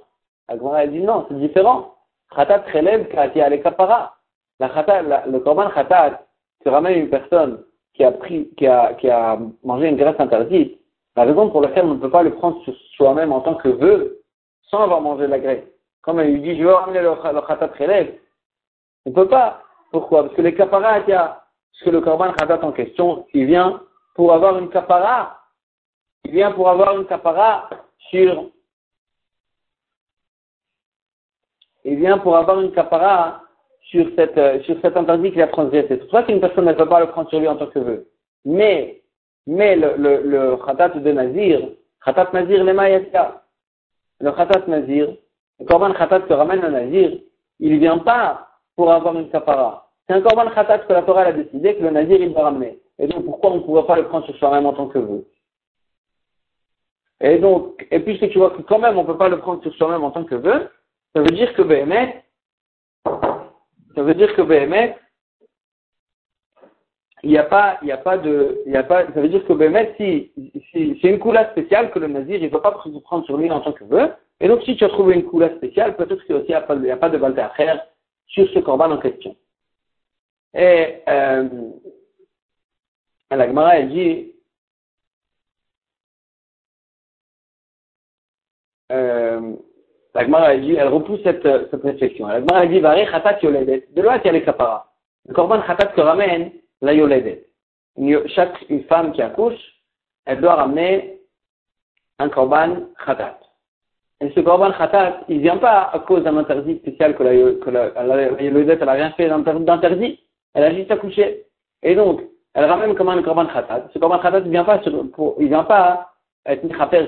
La 0.48 0.58
Gemara 0.58 0.88
dit 0.88 1.02
non, 1.02 1.26
c'est 1.28 1.38
différent. 1.38 1.96
Khatat 2.36 2.64
relève 2.74 3.08
kati 3.10 3.42
ale 3.42 3.62
kapara. 3.62 4.16
La 4.60 4.70
khatat, 4.70 5.26
le 5.28 5.40
korban 5.40 5.70
khatat, 5.70 6.22
qui 6.62 6.70
ramène 6.70 7.00
une 7.00 7.10
personne 7.10 7.64
qui 7.94 8.04
a 8.04 8.12
qui 8.94 9.10
a, 9.10 9.40
mangé 9.64 9.88
une 9.88 9.98
graisse 9.98 10.20
interdite. 10.20 10.80
La 11.16 11.24
raison 11.24 11.50
pour 11.50 11.62
laquelle 11.62 11.86
on 11.86 11.96
ne 11.96 12.00
peut 12.00 12.10
pas 12.10 12.24
le 12.24 12.34
prendre 12.34 12.62
sur 12.64 12.74
soi-même 12.96 13.32
en 13.32 13.42
tant 13.42 13.56
que 13.56 13.70
vœu, 13.70 14.22
sans 14.70 14.84
avoir 14.84 15.02
mangé 15.02 15.28
la 15.28 15.40
graisse. 15.40 15.66
Comme 16.02 16.20
il 16.22 16.34
lui 16.34 16.42
dit, 16.42 16.58
je 16.58 16.64
veux 16.64 16.74
ramener 16.74 17.02
le, 17.02 17.10
le 17.10 17.42
khatat 17.48 17.72
relève. 17.78 18.16
On 19.06 19.10
ne 19.10 19.16
peut 19.16 19.28
pas. 19.28 19.62
Pourquoi? 19.92 20.24
Parce 20.24 20.36
que 20.36 20.42
les 20.42 20.54
kaparas, 20.54 21.02
parce 21.02 21.84
que 21.84 21.90
le 21.90 22.02
korban 22.02 22.34
khatat 22.34 22.64
en 22.64 22.72
question, 22.72 23.26
il 23.34 23.46
vient 23.46 23.82
pour 24.16 24.34
avoir 24.34 24.58
une 24.60 24.70
kapara. 24.70 25.38
Il 26.26 26.32
vient 26.32 26.52
pour 26.52 26.70
avoir 26.70 26.96
une 26.98 27.06
kapara 27.06 27.70
sur. 28.10 28.50
Il 31.86 31.96
vient 31.96 32.18
pour 32.18 32.36
avoir 32.38 32.60
une 32.62 32.72
kapara 32.72 33.42
sur 33.90 34.06
cette, 34.16 34.38
euh, 34.38 34.62
sur 34.64 34.80
cet 34.82 34.96
interdit 34.96 35.32
qu'il 35.32 35.42
a 35.42 35.48
transgressé. 35.48 35.88
C'est 35.90 35.98
pour 35.98 36.12
ça 36.12 36.24
qu'une 36.24 36.40
personne 36.40 36.66
ne 36.66 36.74
peut 36.74 36.88
pas 36.88 37.00
le 37.00 37.08
prendre 37.08 37.30
sur 37.30 37.40
lui 37.40 37.48
en 37.48 37.56
tant 37.56 37.68
que 37.68 37.80
vœu. 37.80 38.08
Mais, 38.46 39.02
mais 39.48 39.76
le, 39.76 39.96
le, 39.98 40.22
le 40.22 40.58
khatat 40.58 40.90
de 40.90 41.12
Nazir, 41.12 41.70
khatat 42.06 42.32
Nazir 42.34 42.64
lema 42.64 42.90
Le 42.90 44.32
khatat 44.32 44.68
Nazir, 44.68 45.16
le 45.60 45.66
korban 45.66 45.94
khatat 45.94 46.22
que 46.22 46.34
ramène 46.34 46.64
un 46.64 46.72
Nazir, 46.72 47.20
il 47.60 47.74
ne 47.74 47.80
vient 47.80 48.00
pas 48.00 48.48
pour 48.76 48.92
avoir 48.92 49.16
une 49.16 49.30
kapara. 49.30 49.90
C'est 50.08 50.14
un 50.14 50.22
korban 50.22 50.50
khatat 50.50 50.80
que 50.80 50.94
la 50.94 51.04
Torah 51.04 51.22
a 51.22 51.34
décidé 51.34 51.76
que 51.76 51.84
le 51.84 51.92
nazir 51.92 52.20
il 52.20 52.34
va 52.34 52.44
ramener. 52.44 52.80
Et 52.98 53.08
donc 53.08 53.26
pourquoi 53.26 53.52
on 53.52 53.56
ne 53.58 53.60
pourrait 53.62 53.86
pas 53.86 53.98
le 53.98 54.08
prendre 54.08 54.26
sur 54.26 54.36
soi-même 54.38 54.66
en 54.66 54.74
tant 54.74 54.88
que 54.88 55.00
vœu 55.00 55.26
Et 57.22 57.38
donc, 57.38 57.86
et 57.92 58.00
puisque 58.00 58.30
tu 58.30 58.38
vois 58.38 58.52
que 58.52 58.62
quand 58.62 58.80
même 58.80 58.98
on 58.98 59.04
ne 59.04 59.08
peut 59.08 59.18
pas 59.18 59.30
le 59.30 59.40
prendre 59.40 59.62
sur 59.62 59.74
soi-même 59.76 60.04
en 60.04 60.12
tant 60.12 60.24
que 60.24 60.36
vœu, 60.36 60.70
ça 61.14 61.22
veut 61.22 61.32
dire 61.32 61.54
que 61.54 61.62
Béhémet, 61.62 62.24
ça 63.06 64.04
veut 64.04 64.14
dire 64.14 64.34
que 64.36 64.42
Béhémet, 64.42 64.98
il 67.24 67.32
n'y 67.32 67.38
a 67.38 67.44
pas, 67.44 67.78
il 67.82 67.92
a 67.92 67.98
pas 67.98 68.18
de, 68.18 68.62
il 68.66 68.76
a 68.78 68.84
pas, 68.84 69.06
ça 69.06 69.22
veut 69.22 69.30
dire 69.30 69.46
que 69.46 69.54
Béhémet, 69.54 69.94
si, 69.98 70.32
si, 70.72 70.98
c'est 71.02 71.10
une 71.10 71.20
coula 71.20 71.52
spéciale 71.52 71.92
que 71.92 72.00
le 72.00 72.08
nazir, 72.08 72.38
il 72.38 72.44
ne 72.44 72.50
va 72.50 72.60
pas 72.60 72.72
prendre 73.04 73.26
sur 73.26 73.38
lui 73.38 73.52
en 73.52 73.62
tant 73.62 73.74
que 73.74 73.84
vœu. 73.84 74.12
Et 74.40 74.48
donc, 74.48 74.64
si 74.64 74.76
tu 74.76 74.86
as 74.86 74.90
trouvé 74.90 75.16
une 75.16 75.26
coula 75.26 75.54
spéciale, 75.56 75.96
peut-être 75.96 76.24
qu'il 76.26 76.38
n'y 76.38 76.54
a, 76.54 76.62
pas 76.62 77.10
de 77.10 77.18
balte 77.18 77.40
à 77.40 77.50
faire 77.50 77.86
sur 78.28 78.50
ce 78.50 78.60
corban 78.60 78.92
en 78.92 78.98
question. 78.98 79.36
Et 80.54 81.02
euh, 81.08 81.72
la 83.30 83.48
Gemara, 83.48 83.78
elle 83.78 83.90
dit, 83.90 84.34
euh, 88.92 89.56
la 90.16 90.24
Gemara, 90.24 90.54
elle 90.54 90.62
dit, 90.62 90.76
elle 90.76 90.88
repousse 90.88 91.22
cette, 91.24 91.44
cette 91.44 91.84
réflexion. 91.84 92.28
La 92.28 92.40
Gemara, 92.40 92.64
elle 92.64 92.72
dit, 92.72 92.80
Varé 92.80 93.06
khatat 93.08 93.40
yoledet. 93.42 93.88
De 93.92 94.02
là, 94.02 94.22
il 94.24 94.34
y 94.34 94.50
a. 94.50 94.86
Le 95.26 95.34
corban 95.34 95.62
khatat 95.62 95.88
que 95.88 96.02
ramène 96.02 96.52
la 96.82 96.94
yoledet. 96.94 97.46
Chaque 98.28 98.66
une 98.70 98.86
femme 98.86 99.12
qui 99.12 99.22
accouche, 99.22 99.60
elle 100.26 100.40
doit 100.40 100.56
ramener 100.56 101.20
un 102.18 102.30
corban 102.30 102.88
khatat. 103.06 103.38
Et 104.22 104.32
ce 104.32 104.42
Korban 104.42 104.72
Khatat, 104.74 105.22
il 105.30 105.40
vient 105.40 105.58
pas 105.58 105.90
à 105.94 106.00
cause 106.00 106.24
d'un 106.24 106.36
interdit 106.36 106.78
spécial 106.80 107.16
que 107.16 107.24
la, 107.24 107.32
que 107.54 107.70
la, 107.70 108.94
rien 108.94 109.12
fait 109.12 109.30
d'interdit. 109.30 110.20
Elle 110.54 110.64
a 110.64 110.74
juste 110.74 110.92
accouché. 110.92 111.46
Et 111.84 111.96
donc, 111.96 112.22
elle 112.54 112.66
ramène 112.66 112.96
comme 112.96 113.08
un 113.08 113.22
Korban 113.24 113.46
Khatat. 113.46 113.88
Ce 113.94 114.00
Korban 114.00 114.20
Khatat, 114.20 114.40
il 114.40 114.52
vient 114.52 114.66
pas 114.66 114.82
sur, 114.82 115.10
pour, 115.12 115.36
il 115.40 115.48
vient 115.48 115.64
pas 115.64 116.12
être 116.46 116.62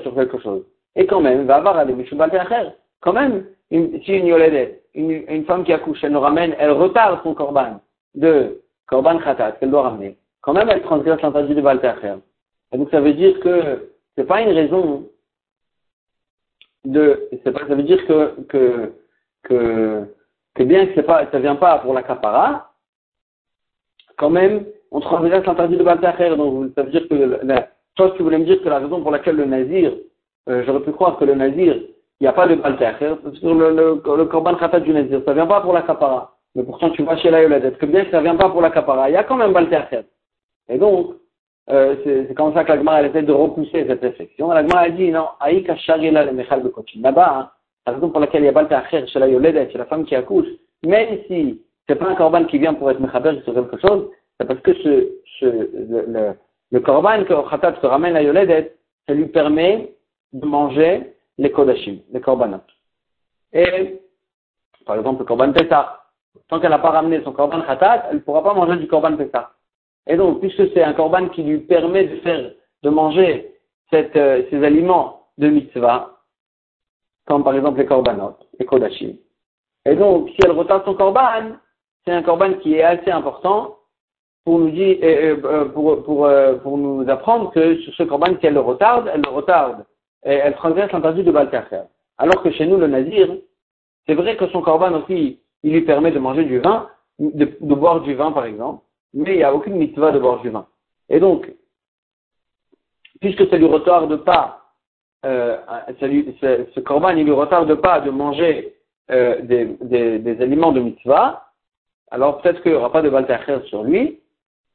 sur 0.04 0.16
quelque 0.16 0.40
chose. 0.40 0.64
Et 0.96 1.06
quand 1.06 1.20
même, 1.20 1.42
il 1.42 1.48
va 1.48 1.56
avoir 1.56 1.86
des 1.86 1.94
Mishubal 1.94 2.32
Quand 3.02 3.14
même, 3.14 3.46
une, 3.72 4.02
si 4.04 4.14
une 4.14 4.28
Yoledet, 4.28 4.82
une, 4.94 5.24
une 5.28 5.46
femme 5.46 5.66
qui 5.66 5.74
accouche, 5.74 6.04
elle 6.04 6.12
nous 6.12 6.20
ramène, 6.20 6.56
elle 6.60 6.72
retarde 6.72 7.20
son 7.24 7.34
Korban 7.34 7.82
de 8.16 8.62
Korban 8.88 9.18
Khatat 9.20 9.54
qu'elle 9.54 9.72
doit 9.72 9.84
ramener. 9.84 10.18
Quand 10.42 10.54
même, 10.54 10.70
elle 10.70 10.82
transgresse 10.82 11.22
l'interdit 11.22 11.56
de 11.56 11.62
Balter 11.62 11.94
Et 12.72 12.78
donc, 12.78 12.90
ça 12.90 13.02
veut 13.02 13.14
dire 13.14 13.38
que 13.42 13.90
c'est 14.16 14.28
pas 14.28 14.42
une 14.42 14.52
raison 14.52 15.04
de, 16.86 17.30
c'est 17.44 17.52
pas, 17.52 17.68
ça 17.68 17.76
veut 17.76 17.84
dire 17.84 18.06
que, 18.08 18.42
que, 18.50 18.94
que, 19.44 20.04
que 20.56 20.64
bien 20.64 20.88
que 20.88 20.94
c'est 20.96 21.04
pas, 21.04 21.26
ça 21.32 21.40
vient 21.40 21.56
pas 21.56 21.80
pour 21.80 21.94
la 21.94 22.04
capara, 22.04 22.74
quand 24.18 24.30
même, 24.30 24.66
on 24.92 25.00
transgresse 25.00 25.46
l'interdit 25.46 25.78
de 25.78 25.84
Baltacher, 25.84 26.36
donc 26.36 26.72
ça 26.76 26.84
veut 26.84 26.92
dire 26.92 27.08
que, 27.08 27.40
la, 27.44 27.70
toi, 27.96 28.12
tu 28.16 28.24
voulais 28.24 28.40
me 28.40 28.46
dire 28.46 28.62
que 28.62 28.70
la 28.70 28.80
raison 28.80 29.02
pour 29.02 29.12
laquelle 29.12 29.36
le 29.36 29.46
nazir, 29.46 29.94
euh, 30.50 30.64
j'aurais 30.66 30.82
pu 30.82 30.92
croire 30.92 31.18
que 31.18 31.26
le 31.26 31.36
nazir, 31.36 31.76
il 31.76 32.24
n'y 32.24 32.28
a 32.28 32.34
pas 32.34 32.48
de 32.48 32.56
Baltacher, 32.56 33.16
sur 33.34 33.54
le, 33.56 33.70
le, 33.72 34.02
le 34.04 34.80
du 34.80 34.94
nazir, 34.94 35.22
ça 35.26 35.34
vient 35.34 35.48
pas 35.48 35.62
pour 35.62 35.74
la 35.74 35.82
capara. 35.82 36.38
Mais 36.54 36.64
pourtant, 36.64 36.90
tu 36.90 37.04
vas 37.04 37.16
chez 37.18 37.32
la 37.32 37.44
Yoladet, 37.44 37.72
que 37.72 37.86
bien 37.86 38.04
que 38.06 38.12
ça 38.12 38.22
vient 38.22 38.36
pas 38.36 38.50
pour 38.50 38.62
la 38.62 38.72
capara, 38.72 39.10
il 39.10 39.14
y 39.14 39.18
a 39.18 39.24
quand 39.24 39.38
même 39.38 39.54
Baltacher. 39.54 40.02
Et 40.70 40.78
donc, 40.78 41.16
euh, 41.70 41.96
c'est 42.04 42.34
comme 42.36 42.54
ça 42.54 42.64
que 42.64 42.70
l'Agmar 42.72 42.98
elle 42.98 43.08
essaie 43.08 43.24
de 43.24 43.32
repousser 43.32 43.86
cette 43.88 44.02
réflexion. 44.02 44.52
L'Agmar 44.52 44.84
a 44.84 44.90
dit 44.90 45.12
non, 45.12 45.28
Aïka 45.40 45.76
Sharila 45.78 46.26
le 46.26 46.34
Mechal 46.34 46.64
Bekotim. 46.64 47.02
Là-bas, 47.02 47.34
hein, 47.38 47.52
la 47.86 47.94
raison 47.94 48.10
pour 48.10 48.20
laquelle 48.20 48.44
il 48.44 48.46
y 48.46 48.50
a 48.50 48.52
Balta 48.52 48.80
Acher 48.80 49.06
chez 49.08 49.20
la 49.20 49.28
Yoledet, 49.28 49.70
chez 49.72 49.78
la 49.78 49.86
femme 49.86 50.06
qui 50.06 50.16
accouche, 50.16 50.48
même 50.84 51.20
si 51.28 51.62
c'est 51.88 51.96
pas 51.96 52.08
un 52.08 52.16
corban 52.16 52.46
qui 52.46 52.58
vient 52.58 52.74
pour 52.74 52.90
être 52.90 53.00
Mechaber 53.00 53.42
sur 53.44 53.54
quelque 53.54 53.78
chose, 53.80 54.10
c'est 54.40 54.48
parce 54.48 54.60
que 54.62 54.74
ce, 54.74 55.10
ce, 55.40 55.46
le, 55.46 56.06
le, 56.08 56.34
le 56.72 56.80
korban 56.80 57.24
que 57.26 57.50
Khatat 57.50 57.76
se 57.82 57.86
ramène 57.86 58.16
à 58.16 58.24
Yoledet, 58.24 58.76
ça 59.08 59.14
lui 59.14 59.28
permet 59.28 59.94
de 60.34 60.46
manger 60.46 61.14
les 61.38 61.52
Kodashim, 61.52 62.00
les 62.12 62.22
korbanot. 62.22 62.62
Et, 63.54 64.00
par 64.86 64.96
exemple, 64.96 65.20
le 65.20 65.26
korban 65.26 65.52
Pessah. 65.52 65.98
Tant 66.48 66.60
qu'elle 66.60 66.70
n'a 66.70 66.80
pas 66.80 66.92
ramené 66.92 67.22
son 67.24 67.34
korban 67.34 67.62
Khatat, 67.62 68.06
elle 68.10 68.18
ne 68.18 68.22
pourra 68.22 68.44
pas 68.44 68.54
manger 68.54 68.78
du 68.78 68.88
korban 68.88 69.18
Pessah. 69.18 69.52
Et 70.08 70.18
donc, 70.18 70.40
puisque 70.40 70.72
c'est 70.74 70.84
un 70.84 70.94
korban 70.94 71.30
qui 71.30 71.44
lui 71.44 71.60
permet 71.60 72.06
de 72.06 72.18
faire, 72.18 72.52
de 72.84 72.90
manger 72.90 73.54
cette, 73.92 74.16
euh, 74.16 74.44
ces 74.50 74.64
aliments 74.64 75.28
de 75.38 75.50
mitzvah, 75.50 76.18
comme 77.26 77.44
par 77.44 77.56
exemple 77.56 77.80
les 77.80 77.86
korbanot, 77.86 78.36
les 78.60 78.66
kodashim. 78.66 79.14
Et 79.86 79.96
donc, 79.96 80.30
si 80.30 80.38
elle 80.44 80.52
retarde 80.52 80.84
son 80.86 80.96
korban, 80.96 81.56
c'est 82.06 82.12
un 82.12 82.24
korban 82.24 82.54
qui 82.56 82.76
est 82.76 82.84
assez 82.84 83.12
important 83.12 83.78
pour 84.44 84.58
nous 84.58 84.72
dire, 84.72 84.98
euh, 85.04 85.66
pour, 85.66 86.26
euh, 86.26 86.56
pour, 86.56 86.78
nous 86.78 87.08
apprendre 87.08 87.52
que 87.52 87.78
sur 87.82 87.94
ce 87.94 88.04
korban, 88.04 88.36
si 88.40 88.48
elle 88.48 88.56
le 88.56 88.60
retarde, 88.60 89.10
elle 89.14 89.22
le 89.22 89.30
retarde, 89.30 89.86
et 90.26 90.34
elle 90.34 90.56
transgresse 90.56 90.92
l'interdit 90.92 91.24
de 91.24 91.32
Balkacher. 91.32 91.84
Alors 92.18 92.42
que 92.42 92.52
chez 92.52 92.66
nous, 92.66 92.78
le 92.78 92.88
nazir, 92.88 93.28
c'est 94.08 94.16
vrai 94.16 94.36
que 94.36 94.48
son 94.48 94.62
korban 94.62 94.94
aussi, 94.94 95.40
il 95.64 95.74
lui 95.74 95.82
permet 95.82 96.12
de 96.12 96.20
manger 96.20 96.44
du 96.44 96.60
vin, 96.60 96.90
de 97.20 97.76
boire 97.76 98.02
du 98.02 98.16
vin 98.16 98.32
par 98.32 98.46
exemple, 98.46 98.84
mais 99.14 99.34
il 99.34 99.38
n'y 99.38 99.44
a 99.44 99.54
aucune 99.54 99.76
mitzvah 99.76 100.12
de 100.12 100.20
boire 100.20 100.42
du 100.42 100.50
vin. 100.50 100.66
Et 101.10 101.20
donc, 101.20 101.52
puisque 103.20 103.48
ça 103.50 103.58
lui 103.58 103.66
retarde 103.66 104.16
pas, 104.24 104.62
euh, 105.26 105.58
ça 106.00 106.08
lui, 106.08 106.36
ce, 106.42 106.80
corban, 106.80 107.10
il 107.10 107.26
lui 107.26 107.32
retarde 107.32 107.74
pas 107.76 108.02
de 108.02 108.10
manger 108.10 108.76
euh, 109.12 109.42
des, 109.42 110.42
aliments 110.42 110.72
de 110.72 110.80
mitzvah, 110.80 111.48
alors 112.10 112.42
peut-être 112.42 112.62
qu'il 112.62 112.72
n'y 112.72 112.78
aura 112.78 112.92
pas 112.92 113.02
de 113.02 113.10
baltacher 113.10 113.60
sur 113.66 113.84
lui, 113.84 114.20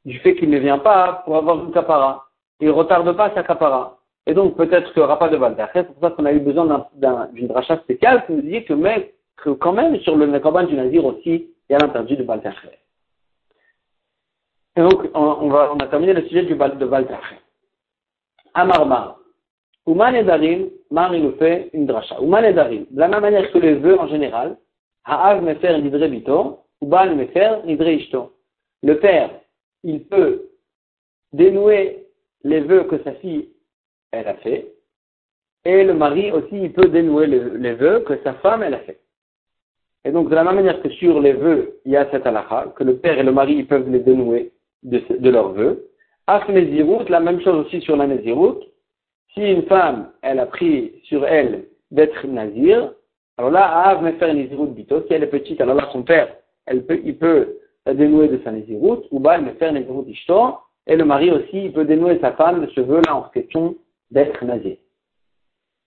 du 0.05 0.19
fait 0.19 0.35
qu'il 0.35 0.49
ne 0.49 0.57
vient 0.57 0.79
pas 0.79 1.23
pour 1.25 1.35
avoir 1.35 1.63
une 1.63 1.71
capara. 1.71 2.25
Il 2.59 2.67
ne 2.67 2.71
retarde 2.71 3.11
pas 3.15 3.33
sa 3.35 3.43
capara. 3.43 3.97
Et 4.25 4.33
donc 4.33 4.55
peut-être 4.55 4.91
qu'il 4.93 5.01
n'y 5.01 5.05
aura 5.05 5.19
pas 5.19 5.29
de 5.29 5.37
baltacher, 5.37 5.71
c'est 5.79 5.93
pour 5.93 6.01
ça 6.01 6.11
qu'on 6.11 6.25
a 6.25 6.31
eu 6.31 6.39
besoin 6.39 6.87
d'une 7.33 7.51
rachat 7.51 7.77
spéciale 7.79 8.25
qui 8.25 8.33
nous 8.33 8.41
dit 8.41 8.63
que, 8.63 8.73
mais, 8.73 9.13
que 9.35 9.49
quand 9.51 9.73
même 9.73 9.99
sur 9.99 10.15
le 10.15 10.39
corban 10.39 10.63
du 10.63 10.75
nazir 10.75 11.05
aussi, 11.05 11.49
il 11.69 11.73
y 11.73 11.75
a 11.75 11.79
l'interdit 11.79 12.17
de 12.17 12.23
baltacher. 12.23 12.79
Et 14.77 14.81
donc, 14.81 15.09
on, 15.15 15.49
va, 15.49 15.73
on 15.73 15.77
a 15.77 15.87
terminé 15.87 16.13
le 16.13 16.21
sujet 16.27 16.43
du 16.43 16.53
de 16.53 16.85
Baltach. 16.85 17.19
Amarmar. 18.53 19.19
Ouman 19.87 20.13
et 20.13 20.23
Darim, 20.23 20.69
Mar, 20.91 21.15
il 21.15 21.23
nous 21.23 21.35
fait 21.37 21.71
une 21.73 21.87
dracha. 21.87 22.21
Ouman 22.21 22.43
et 22.43 22.53
Darim. 22.53 22.85
De 22.91 22.99
la 22.99 23.07
même 23.07 23.21
manière 23.21 23.51
que 23.51 23.57
les 23.57 23.73
vœux 23.73 23.99
en 23.99 24.07
général, 24.07 24.55
Ha'av 25.03 25.41
mefer 25.41 25.81
nidre 25.81 26.07
bito, 26.07 26.59
ou 26.81 26.85
Bal 26.85 27.15
mefer 27.15 27.65
nidre 27.65 27.87
ishto. 27.87 28.33
Le 28.83 28.99
père, 28.99 29.31
il 29.83 30.03
peut 30.03 30.49
dénouer 31.33 32.05
les 32.43 32.59
vœux 32.59 32.83
que 32.83 33.01
sa 33.03 33.13
fille 33.13 33.49
elle 34.11 34.27
a 34.27 34.35
fait. 34.35 34.73
Et 35.65 35.83
le 35.83 35.93
mari 35.95 36.31
aussi, 36.31 36.55
il 36.61 36.71
peut 36.71 36.87
dénouer 36.87 37.25
les 37.25 37.73
vœux 37.73 38.01
que 38.01 38.21
sa 38.23 38.33
femme, 38.35 38.61
elle 38.61 38.75
a 38.75 38.79
fait. 38.79 38.99
Et 40.05 40.11
donc, 40.11 40.29
de 40.29 40.35
la 40.35 40.43
même 40.43 40.55
manière 40.55 40.81
que 40.81 40.89
sur 40.89 41.19
les 41.19 41.33
vœux, 41.33 41.79
il 41.83 41.93
y 41.93 41.97
a 41.97 42.09
cette 42.11 42.25
halakha, 42.25 42.73
que 42.75 42.83
le 42.83 42.97
père 42.97 43.17
et 43.17 43.23
le 43.23 43.31
mari, 43.31 43.55
ils 43.55 43.67
peuvent 43.67 43.89
les 43.89 43.99
dénouer 43.99 44.53
de, 44.83 45.01
de 45.17 45.29
leurs 45.29 45.53
vœux. 45.53 45.87
Af 46.27 46.47
la 46.47 47.19
même 47.19 47.41
chose 47.41 47.65
aussi 47.65 47.81
sur 47.81 47.95
la 47.95 48.07
Nézirut. 48.07 48.59
Si 49.33 49.41
une 49.41 49.63
femme, 49.63 50.11
elle 50.21 50.39
a 50.39 50.45
pris 50.45 50.93
sur 51.03 51.25
elle 51.25 51.65
d'être 51.91 52.27
nazir, 52.27 52.93
alors 53.37 53.51
là, 53.51 53.87
Av 53.87 54.03
me 54.03 54.11
faire 54.13 54.33
Nézirut 54.33 54.67
bito. 54.67 55.01
Si 55.07 55.13
elle 55.13 55.23
est 55.23 55.27
petite, 55.27 55.61
alors 55.61 55.75
là, 55.75 55.89
son 55.91 56.03
père, 56.03 56.35
il 56.71 57.17
peut 57.17 57.57
la 57.85 57.93
dénouer 57.93 58.27
de 58.27 58.41
sa 58.43 58.51
Nézirut, 58.51 59.03
ou 59.11 59.19
bah, 59.19 59.35
elle 59.35 59.45
me 59.45 59.53
faire 59.53 59.71
Nézirut 59.71 60.09
ishto, 60.09 60.57
et 60.87 60.95
le 60.95 61.05
mari 61.05 61.31
aussi, 61.31 61.65
il 61.65 61.73
peut 61.73 61.85
dénouer 61.85 62.17
sa 62.19 62.31
femme 62.33 62.65
de 62.65 62.71
ce 62.71 62.81
vœu-là 62.81 63.15
en 63.15 63.23
question 63.23 63.75
d'être 64.09 64.43
nazir. 64.45 64.77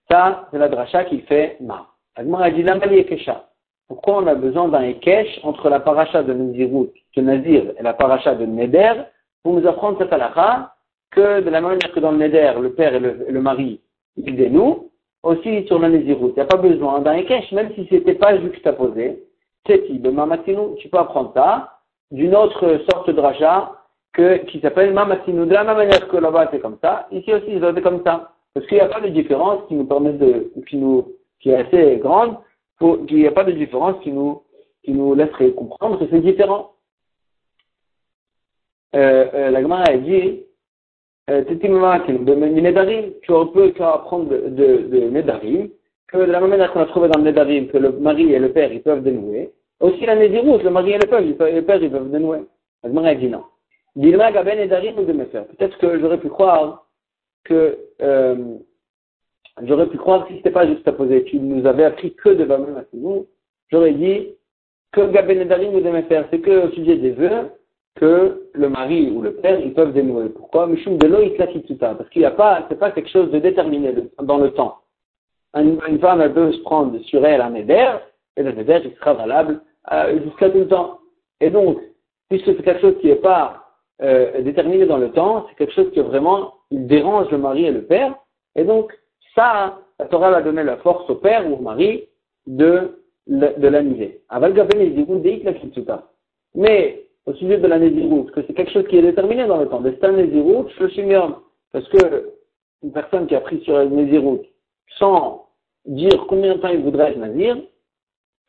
Ça, 0.09 0.47
c'est 0.51 0.59
la 0.59 0.69
dracha 0.69 1.05
qui 1.05 1.21
fait 1.21 1.57
ma. 1.59 1.87
Agmar 2.15 2.51
dit, 2.51 3.05
Kesha. 3.05 3.50
Pourquoi 3.91 4.23
on 4.23 4.27
a 4.27 4.35
besoin 4.35 4.69
d'un 4.69 4.83
Ekesh 4.83 5.41
entre 5.43 5.67
la 5.67 5.81
paracha 5.81 6.23
de 6.23 6.31
Nazirut, 6.31 6.91
de 7.17 7.21
Nazir, 7.21 7.73
et 7.77 7.83
la 7.83 7.91
paracha 7.93 8.35
de 8.35 8.45
Neder, 8.45 8.93
pour 9.43 9.59
nous 9.59 9.67
apprendre 9.67 9.97
cette 9.97 10.13
halakha, 10.13 10.73
que 11.11 11.41
de 11.41 11.49
la 11.49 11.59
même 11.59 11.71
manière 11.71 11.91
que 11.91 11.99
dans 11.99 12.11
le 12.11 12.17
Neder, 12.19 12.53
le 12.61 12.71
père 12.71 12.95
et 12.95 13.01
le, 13.01 13.41
mari, 13.41 13.81
ils 14.15 14.33
dénouent, 14.33 14.91
aussi 15.23 15.67
sur 15.67 15.77
la 15.77 15.89
Nazirut. 15.89 16.29
Il 16.29 16.35
n'y 16.35 16.41
a 16.41 16.45
pas 16.45 16.55
besoin 16.55 17.01
d'un 17.01 17.15
Ekesh, 17.15 17.51
même 17.51 17.73
si 17.75 17.85
c'était 17.89 18.13
pas 18.13 18.39
juxtaposé. 18.39 19.21
C'est 19.67 19.83
tu 19.83 19.99
peux 20.89 20.97
apprendre 20.97 21.33
ça 21.35 21.79
d'une 22.11 22.33
autre 22.33 22.79
sorte 22.89 23.09
de 23.09 23.11
dracha 23.11 23.73
que, 24.13 24.37
qui 24.45 24.61
s'appelle 24.61 24.93
Mamatinu. 24.93 25.45
De 25.47 25.53
la 25.53 25.65
même 25.65 25.75
manière 25.75 26.07
que 26.07 26.15
là-bas 26.15 26.47
c'est 26.49 26.61
comme 26.61 26.77
ça, 26.81 27.07
ici 27.11 27.33
aussi 27.33 27.59
c'est 27.59 27.81
comme 27.81 28.03
ça. 28.05 28.31
Parce 28.53 28.65
qu'il 28.67 28.77
n'y 28.77 28.83
a 28.83 28.87
pas 28.87 29.01
de 29.01 29.09
différence 29.09 29.67
qui 29.67 29.73
nous 29.73 29.83
permet 29.83 30.13
de, 30.13 30.49
qui 30.65 30.77
nous, 30.77 31.09
qui 31.41 31.49
est 31.49 31.55
assez 31.55 31.97
grande, 31.97 32.37
qu'il 33.07 33.17
n'y 33.17 33.27
a 33.27 33.31
pas 33.31 33.43
de 33.43 33.51
différence 33.51 34.01
qui 34.03 34.11
nous, 34.11 34.41
qui 34.83 34.91
nous 34.91 35.13
laisserait 35.13 35.51
comprendre 35.51 35.99
que 35.99 36.05
c'est 36.09 36.21
différent. 36.21 36.73
Euh, 38.95 39.25
euh, 39.33 39.51
la 39.51 39.61
Gemara 39.61 39.83
a 39.83 39.97
dit, 39.97 40.43
euh, 41.29 41.43
tu 41.47 41.55
peux 41.57 41.85
apprendre 43.83 44.29
de, 44.29 44.49
de, 44.49 44.77
de 44.87 45.09
Nedarim, 45.09 45.69
que 46.07 46.17
de 46.17 46.23
la 46.23 46.41
même 46.41 46.49
manière 46.49 46.73
qu'on 46.73 46.81
a 46.81 46.85
trouvé 46.87 47.07
dans 47.07 47.19
le 47.19 47.25
Nedarim 47.25 47.67
que 47.67 47.77
le 47.77 47.91
mari 47.91 48.33
et 48.33 48.39
le 48.39 48.51
père 48.51 48.73
ils 48.73 48.81
peuvent 48.81 49.03
dénouer, 49.03 49.51
aussi 49.79 50.05
la 50.05 50.15
Nézirut, 50.15 50.61
le 50.61 50.69
mari 50.69 50.91
et 50.91 50.97
le 50.97 51.07
père, 51.07 51.21
ils 51.21 51.37
peuvent, 51.37 51.55
le 51.55 51.61
père 51.61 51.81
ils 51.81 51.91
peuvent 51.91 52.11
dénouer. 52.11 52.39
La 52.83 52.89
Gemara 52.89 53.07
a 53.09 53.15
dit 53.15 53.29
non. 53.29 53.43
Peut-être 53.95 55.77
que 55.77 55.99
j'aurais 55.99 56.19
pu 56.19 56.29
croire 56.29 56.87
que 57.43 57.77
euh, 58.01 58.57
j'aurais 59.63 59.87
pu 59.87 59.97
croire 59.97 60.27
si 60.27 60.37
c'était 60.37 60.51
pas 60.51 60.67
juste 60.67 60.87
à 60.87 60.91
poser, 60.91 61.23
tu 61.25 61.39
nous 61.39 61.65
avais 61.65 61.85
appris 61.85 62.13
que 62.13 62.29
de 62.29 62.45
Bamel 62.45 62.85
nous, 62.93 63.27
j'aurais 63.71 63.93
dit 63.93 64.29
que 64.91 65.11
Gaben 65.11 65.41
Edarim 65.41 65.71
nous 65.71 65.81
devait 65.81 66.03
faire, 66.03 66.27
c'est 66.31 66.39
que 66.39 66.67
au 66.67 66.71
sujet 66.71 66.97
des 66.97 67.11
vœux, 67.11 67.49
que 67.95 68.49
le 68.53 68.69
mari 68.69 69.09
ou 69.09 69.21
le 69.21 69.33
père, 69.33 69.59
ils 69.59 69.73
peuvent 69.73 69.93
dénouer. 69.93 70.29
Pourquoi? 70.29 70.67
Mishum 70.67 70.97
de 70.97 71.07
l'eau, 71.07 71.19
il 71.21 71.35
tout. 71.63 71.75
Parce 71.75 72.09
qu'il 72.09 72.21
n'y 72.21 72.25
a 72.25 72.31
pas, 72.31 72.65
c'est 72.69 72.79
pas 72.79 72.91
quelque 72.91 73.09
chose 73.09 73.31
de 73.31 73.39
déterminé 73.39 73.93
dans 74.21 74.37
le 74.37 74.51
temps. 74.51 74.77
Une, 75.55 75.99
femme, 75.99 76.21
elle 76.21 76.33
peut 76.33 76.51
se 76.53 76.61
prendre 76.61 76.97
sur 76.99 77.25
elle 77.25 77.41
un 77.41 77.53
éder, 77.55 77.91
et 78.37 78.43
le 78.43 78.57
éder, 78.57 78.81
il 78.85 78.95
sera 78.95 79.13
valable 79.13 79.61
euh, 79.91 80.21
jusqu'à 80.23 80.49
tout 80.49 80.59
le 80.59 80.67
temps. 80.67 80.99
Et 81.41 81.49
donc, 81.49 81.79
puisque 82.29 82.45
c'est 82.45 82.63
quelque 82.63 82.81
chose 82.81 82.97
qui 83.01 83.07
n'est 83.07 83.15
pas 83.15 83.65
euh, 84.01 84.41
déterminé 84.41 84.85
dans 84.85 84.97
le 84.97 85.11
temps, 85.11 85.45
c'est 85.49 85.55
quelque 85.55 85.73
chose 85.73 85.91
qui 85.91 85.99
vraiment 85.99 86.53
il 86.71 86.87
dérange 86.87 87.29
le 87.31 87.37
mari 87.37 87.65
et 87.65 87.71
le 87.71 87.83
père, 87.83 88.15
et 88.55 88.63
donc 88.63 88.97
ça, 89.35 89.79
la 89.99 90.05
Torah 90.05 90.31
va 90.31 90.41
donner 90.41 90.63
la 90.63 90.77
force 90.77 91.09
au 91.09 91.15
père 91.15 91.47
ou 91.49 91.55
au 91.55 91.61
mari 91.61 92.07
de, 92.47 92.97
de 93.27 93.67
l'annuler. 93.67 94.21
Mais 96.55 97.05
au 97.25 97.33
sujet 97.33 97.57
de 97.57 97.67
la 97.67 97.79
Nézirut, 97.79 98.31
que 98.31 98.41
c'est 98.45 98.53
quelque 98.53 98.71
chose 98.71 98.87
qui 98.87 98.97
est 98.97 99.01
déterminé 99.01 99.45
dans 99.45 99.57
le 99.57 99.67
temps, 99.67 99.81
c'est 99.83 100.03
un 100.03 100.13
Nézirut, 100.13 100.65
parce 101.71 101.87
que 101.89 102.31
une 102.83 102.91
personne 102.91 103.27
qui 103.27 103.35
a 103.35 103.41
pris 103.41 103.61
sur 103.61 103.73
la 103.73 103.85
Nézirut 103.85 104.41
sans 104.97 105.47
dire 105.85 106.25
combien 106.27 106.55
de 106.55 106.61
temps 106.61 106.69
il 106.69 106.83
voudrait 106.83 107.11
être 107.11 107.17
Nazir, 107.17 107.57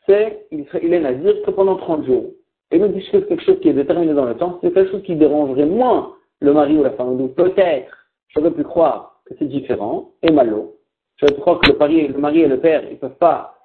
c'est 0.06 0.46
il, 0.50 0.66
il 0.82 0.92
est 0.92 1.00
Nazir 1.00 1.42
que 1.42 1.50
pendant 1.50 1.76
30 1.76 2.04
jours. 2.04 2.30
Et 2.70 2.78
nous 2.78 2.88
disons 2.88 3.10
que 3.12 3.18
c'est 3.20 3.26
quelque 3.26 3.44
chose 3.44 3.60
qui 3.60 3.68
est 3.68 3.74
déterminé 3.74 4.14
dans 4.14 4.24
le 4.24 4.36
temps, 4.36 4.58
c'est 4.62 4.72
quelque 4.72 4.90
chose 4.90 5.02
qui 5.02 5.14
dérangerait 5.14 5.66
moins 5.66 6.14
le 6.40 6.52
mari 6.52 6.76
ou 6.76 6.82
la 6.82 6.92
femme. 6.92 7.18
Donc 7.18 7.34
peut-être, 7.34 8.08
j'aurais 8.28 8.50
pu 8.50 8.64
croire 8.64 9.11
c'est 9.38 9.48
différent, 9.48 10.10
et 10.22 10.30
malo. 10.30 10.76
Pu 11.18 11.26
croire 11.34 11.60
que 11.60 11.70
le 11.70 12.18
mari, 12.18 12.40
et 12.40 12.48
le 12.48 12.58
père, 12.58 12.82
ne 12.82 12.96
peuvent 12.96 13.18
pas 13.18 13.56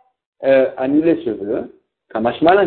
euh, 0.44 0.70
annuler 0.78 1.22
ce 1.26 1.32
vœu. 1.32 1.74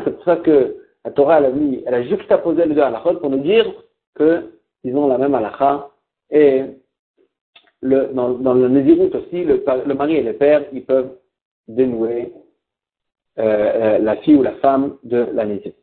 c'est 0.05 0.11
pour 0.11 0.25
ça 0.25 0.37
que 0.37 0.77
la 1.05 1.11
Torah, 1.13 1.37
a, 1.37 2.03
juxtaposé 2.03 2.67
les 2.67 2.75
deux 2.75 2.83
halachot 2.83 3.15
pour 3.21 3.31
nous 3.31 3.39
dire 3.39 3.67
qu'ils 4.17 4.97
ont 4.97 5.07
la 5.07 5.19
même 5.19 5.35
halakha. 5.35 5.91
Et 6.31 6.65
dans, 7.83 8.31
dans 8.31 8.55
le 8.55 8.69
Nézirut 8.69 9.11
aussi, 9.15 9.45
le, 9.45 9.95
mari 9.95 10.17
et 10.17 10.23
le 10.23 10.35
père, 10.35 10.65
ils 10.73 10.85
peuvent 10.85 11.17
dénouer 11.69 12.33
euh, 13.39 13.43
euh, 13.43 13.99
la 13.99 14.17
fille 14.17 14.35
ou 14.35 14.43
la 14.43 14.55
femme 14.57 14.97
de 15.05 15.29
la 15.33 15.45
Nézirut. 15.45 15.75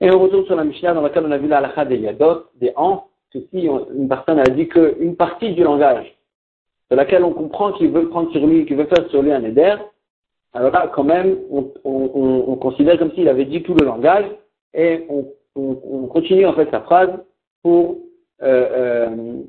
Et 0.00 0.10
on 0.10 0.18
retourne 0.18 0.46
sur 0.46 0.56
la 0.56 0.64
Mishnah 0.64 0.94
dans 0.94 1.02
laquelle 1.02 1.26
on 1.26 1.30
a 1.30 1.38
vu 1.38 1.46
la 1.46 1.84
des 1.84 1.98
yadot, 1.98 2.46
des 2.54 2.72
que 2.74 3.09
si 3.32 3.60
une 3.60 4.08
personne 4.08 4.38
a 4.38 4.44
dit 4.44 4.68
qu'une 4.68 5.16
partie 5.16 5.52
du 5.52 5.62
langage 5.62 6.16
de 6.90 6.96
laquelle 6.96 7.24
on 7.24 7.32
comprend 7.32 7.72
qu'il 7.72 7.90
veut 7.90 8.08
prendre 8.08 8.30
sur 8.32 8.46
lui, 8.46 8.66
qu'il 8.66 8.76
veut 8.76 8.86
faire 8.86 9.08
sur 9.10 9.22
lui 9.22 9.32
un 9.32 9.44
éder, 9.44 9.76
alors 10.52 10.72
là, 10.72 10.90
quand 10.92 11.04
même, 11.04 11.38
on, 11.50 11.72
on, 11.84 12.44
on 12.48 12.56
considère 12.56 12.98
comme 12.98 13.12
s'il 13.12 13.28
avait 13.28 13.44
dit 13.44 13.62
tout 13.62 13.74
le 13.74 13.86
langage 13.86 14.26
et 14.74 15.06
on, 15.08 15.28
on 15.54 16.06
continue 16.06 16.46
en 16.46 16.54
fait 16.54 16.68
sa 16.70 16.80
phrase 16.80 17.10
pour, 17.62 17.98
euh, 18.42 19.42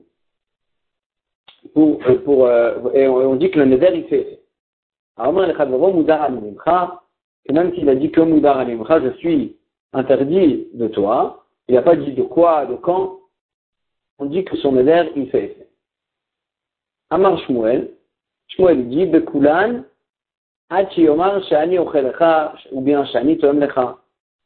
euh, 1.73 2.17
pour, 2.25 2.45
euh, 2.45 2.91
et 2.93 3.07
on, 3.07 3.35
dit 3.35 3.49
que 3.51 3.59
le 3.59 3.65
neder 3.65 3.91
il 3.93 4.03
fait. 4.05 4.39
Alors, 5.17 5.33
que 5.33 5.39
même 7.53 7.73
s'il 7.73 7.89
a 7.89 7.95
dit 7.95 8.11
que 8.11 8.21
Moudar 8.21 8.65
je 8.67 9.09
suis 9.17 9.57
interdit 9.93 10.67
de 10.73 10.87
toi, 10.87 11.45
il 11.67 11.75
n'a 11.75 11.81
pas 11.81 11.95
dit 11.95 12.13
de 12.13 12.23
quoi, 12.23 12.65
de 12.65 12.75
quand, 12.75 13.19
on 14.21 14.25
dit 14.25 14.45
que 14.45 14.55
son 14.57 14.77
éder, 14.77 15.11
il 15.15 15.29
fait 15.29 15.45
effet. 15.45 15.67
Amar 17.09 17.37
Shmuel, 17.39 17.91
Shmuel 18.47 18.87
dit, 18.87 19.05
Bekulan, 19.07 19.83
Omar, 20.69 21.43
Shani 21.43 21.77
Ochelecha, 21.77 22.53
ou 22.71 22.81
bien 22.81 23.03
Shani 23.05 23.35
Lecha. 23.35 23.97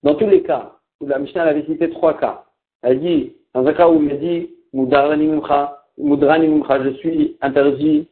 Dans 0.01 0.15
tous 0.15 0.27
les 0.27 0.41
cas, 0.41 0.73
la 1.01 1.19
Mishnah 1.19 1.43
avait 1.43 1.65
cité 1.65 1.89
trois 1.91 2.17
cas, 2.17 2.45
elle 2.81 2.99
dit, 3.01 3.33
dans 3.53 3.65
un 3.65 3.73
cas 3.73 3.89
où 3.89 4.01
il 4.01 4.19
dit, 4.19 4.49
Mudrani 4.73 5.27
Mimcha, 5.27 5.85
je 5.97 6.89
suis 6.97 7.37
interdit 7.41 8.07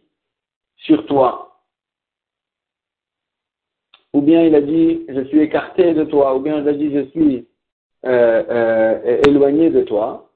sur 0.77 1.05
toi 1.07 1.53
ou 4.13 4.21
bien 4.21 4.43
il 4.43 4.55
a 4.55 4.61
dit 4.61 5.05
je 5.09 5.21
suis 5.25 5.39
écarté 5.39 5.93
de 5.93 6.03
toi, 6.03 6.35
ou 6.35 6.39
bien 6.39 6.59
il 6.59 6.67
a 6.67 6.73
dit 6.73 6.93
je 6.93 7.05
suis 7.09 7.47
euh, 8.05 8.43
euh, 8.49 9.21
éloigné 9.27 9.69
de 9.69 9.81
toi. 9.81 10.29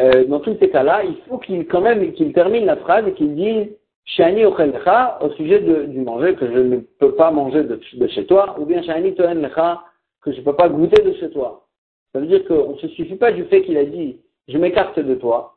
Euh, 0.00 0.24
dans 0.26 0.40
tous 0.40 0.56
ces 0.60 0.70
cas-là, 0.70 1.02
il 1.04 1.16
faut 1.28 1.38
qu'il 1.38 1.66
quand 1.66 1.80
même 1.80 2.12
qu'il 2.12 2.32
termine 2.32 2.66
la 2.66 2.76
phrase 2.76 3.06
et 3.08 3.12
qu'il 3.14 3.34
dise 3.34 3.68
Shani 4.04 4.42
lecha 4.42 5.18
au 5.22 5.30
sujet 5.32 5.60
du 5.60 6.00
manger 6.00 6.34
que 6.34 6.46
je 6.46 6.58
ne 6.58 6.76
peux 6.98 7.14
pas 7.14 7.30
manger 7.30 7.64
de, 7.64 7.80
chez 8.08 8.26
toi, 8.26 8.56
ou 8.58 8.64
bien 8.64 8.82
Shani 8.82 9.10
lecha 9.12 9.82
que 10.22 10.32
je 10.32 10.38
ne 10.38 10.44
peux 10.44 10.54
pas 10.54 10.68
goûter 10.68 11.02
de 11.02 11.12
chez 11.14 11.30
toi. 11.30 11.66
Ça 12.12 12.20
veut 12.20 12.26
dire 12.26 12.44
qu'on 12.46 12.72
ne 12.72 12.78
se 12.78 12.88
suffit 12.88 13.16
pas 13.16 13.32
du 13.32 13.44
fait 13.44 13.62
qu'il 13.62 13.76
a 13.76 13.84
dit 13.84 14.20
je 14.46 14.56
m'écarte 14.56 14.98
de 14.98 15.14
toi. 15.14 15.56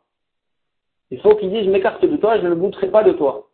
Il 1.12 1.20
faut 1.22 1.36
qu'il 1.36 1.52
dise 1.52 1.66
je 1.66 1.70
m'écarte 1.70 2.04
de 2.04 2.18
toi, 2.18 2.40
je 2.40 2.48
ne 2.48 2.56
goûterai 2.56 2.90
pas 2.90 3.04
de 3.04 3.12
toi. 3.14 3.48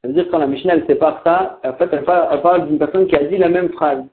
Ça 0.00 0.08
veut 0.08 0.14
dire 0.14 0.26
quand 0.30 0.38
la 0.38 0.48
Mishnah 0.48 0.74
elle 0.74 0.86
sépare 0.86 1.20
ça, 1.22 1.60
en 1.64 1.74
fait 1.74 1.88
elle 1.92 2.04
parle, 2.04 2.66
d'une 2.66 2.78
personne 2.78 3.06
qui 3.06 3.14
a 3.14 3.24
dit 3.24 3.36
la 3.36 3.48
même 3.48 3.68
phrase. 3.70 4.04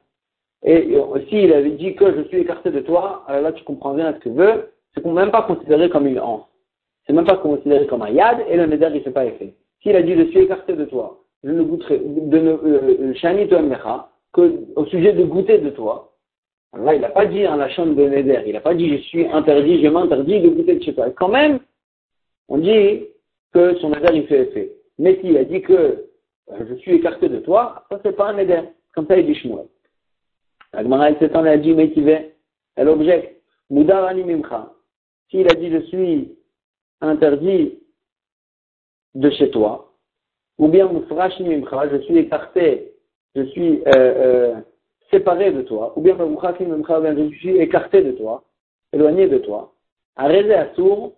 Et 0.62 0.94
si 1.30 1.44
il 1.44 1.54
avait 1.54 1.72
dit 1.72 1.96
que 1.96 2.14
je 2.16 2.28
suis 2.28 2.40
écarté 2.40 2.70
de 2.70 2.82
toi, 2.82 3.24
alors 3.28 3.42
là 3.42 3.54
tu 3.54 3.64
comprends 3.64 3.94
bien 3.94 4.14
ce 4.14 4.20
que 4.20 4.30
veut, 4.30 4.72
c'est 4.94 5.06
même 5.06 5.32
pas 5.32 5.44
considéré 5.44 5.90
comme 5.90 6.08
une 6.08 6.20
hanse. 6.20 6.46
C'est 7.06 7.14
même 7.14 7.26
pas 7.26 7.38
considéré 7.38 7.88
comme 7.88 8.02
un 8.02 8.10
yad, 8.10 8.46
et 8.50 8.56
le 8.56 8.66
neder 8.66 8.90
il 8.94 9.02
fait 9.02 9.12
pas 9.12 9.26
effet. 9.26 9.56
S'il 9.82 9.96
a 9.96 10.02
dit 10.02 10.16
je 10.16 10.26
suis 10.26 10.40
écarté 10.40 10.74
de 10.74 10.86
toi, 10.86 11.24
je 11.44 11.52
ne 11.52 11.64
goûterai, 11.64 12.00
de 12.00 12.40
ne, 12.40 12.52
euh, 12.52 13.14
euh 13.14 13.98
que 14.32 14.54
au 14.76 14.86
sujet 14.86 15.14
de 15.14 15.24
goûter 15.24 15.58
de 15.58 15.72
toi, 15.72 16.14
là 16.78 16.94
il 16.94 17.02
n'a 17.02 17.10
pas 17.10 17.26
dit 17.26 17.46
un 17.46 17.58
lachon 17.58 17.88
de 17.88 18.04
neder, 18.04 18.44
il 18.46 18.54
n'a 18.54 18.62
pas 18.62 18.76
dit 18.76 18.90
je 18.90 19.02
suis 19.04 19.26
interdit, 19.28 19.82
je 19.82 19.88
m'interdis 19.88 20.40
de 20.42 20.50
goûter 20.50 20.76
de 20.76 20.84
chez 20.84 20.94
toi. 20.94 21.08
Et 21.08 21.14
quand 21.14 21.30
même, 21.30 21.60
on 22.48 22.58
dit 22.58 23.06
que 23.54 23.76
son 23.78 23.90
neder 23.90 24.12
il 24.14 24.28
fait 24.28 24.42
effet. 24.42 24.72
Mais 25.00 25.20
s'il 25.22 25.38
a 25.38 25.46
dit 25.46 25.62
que 25.62 25.74
euh, 26.52 26.66
je 26.70 26.76
suis 26.76 26.96
écarté 26.96 27.30
de 27.30 27.40
toi, 27.40 27.86
ça 27.90 28.00
c'est 28.04 28.16
pas 28.16 28.30
un 28.30 28.38
éder. 28.38 28.62
Comme 28.94 29.08
ça 29.08 29.18
il 29.18 29.26
dit 29.26 29.36
Shmuel. 29.36 29.66
Agmara 30.74 31.10
elle 31.10 31.18
s'étend, 31.18 31.44
elle 31.46 31.54
a 31.54 31.58
dit 31.58 31.74
Meitivé. 31.74 32.36
Elle 32.76 32.90
objecte. 32.90 33.42
Mudar 33.70 34.06
animimcha. 34.06 34.72
S'il 35.30 35.50
a 35.52 35.56
dit 35.56 35.70
je 35.70 35.82
suis 35.88 36.38
interdit 37.02 37.80
de 39.16 39.30
chez 39.32 39.52
toi, 39.52 39.94
ou 40.58 40.68
bien 40.68 40.90
je 40.90 41.98
suis 42.02 42.18
écarté, 42.18 42.94
je 43.36 43.44
suis 43.44 43.82
euh, 43.88 43.92
euh, 43.96 44.56
séparé 45.12 45.52
de 45.52 45.62
toi, 45.62 45.94
ou 45.96 46.02
bien 46.02 46.18
je 46.18 47.38
suis 47.38 47.58
écarté 47.58 48.02
de 48.02 48.12
toi, 48.12 48.44
éloigné 48.92 49.28
de 49.28 49.38
toi, 49.38 49.74
à 50.16 50.74
sourd, 50.76 51.14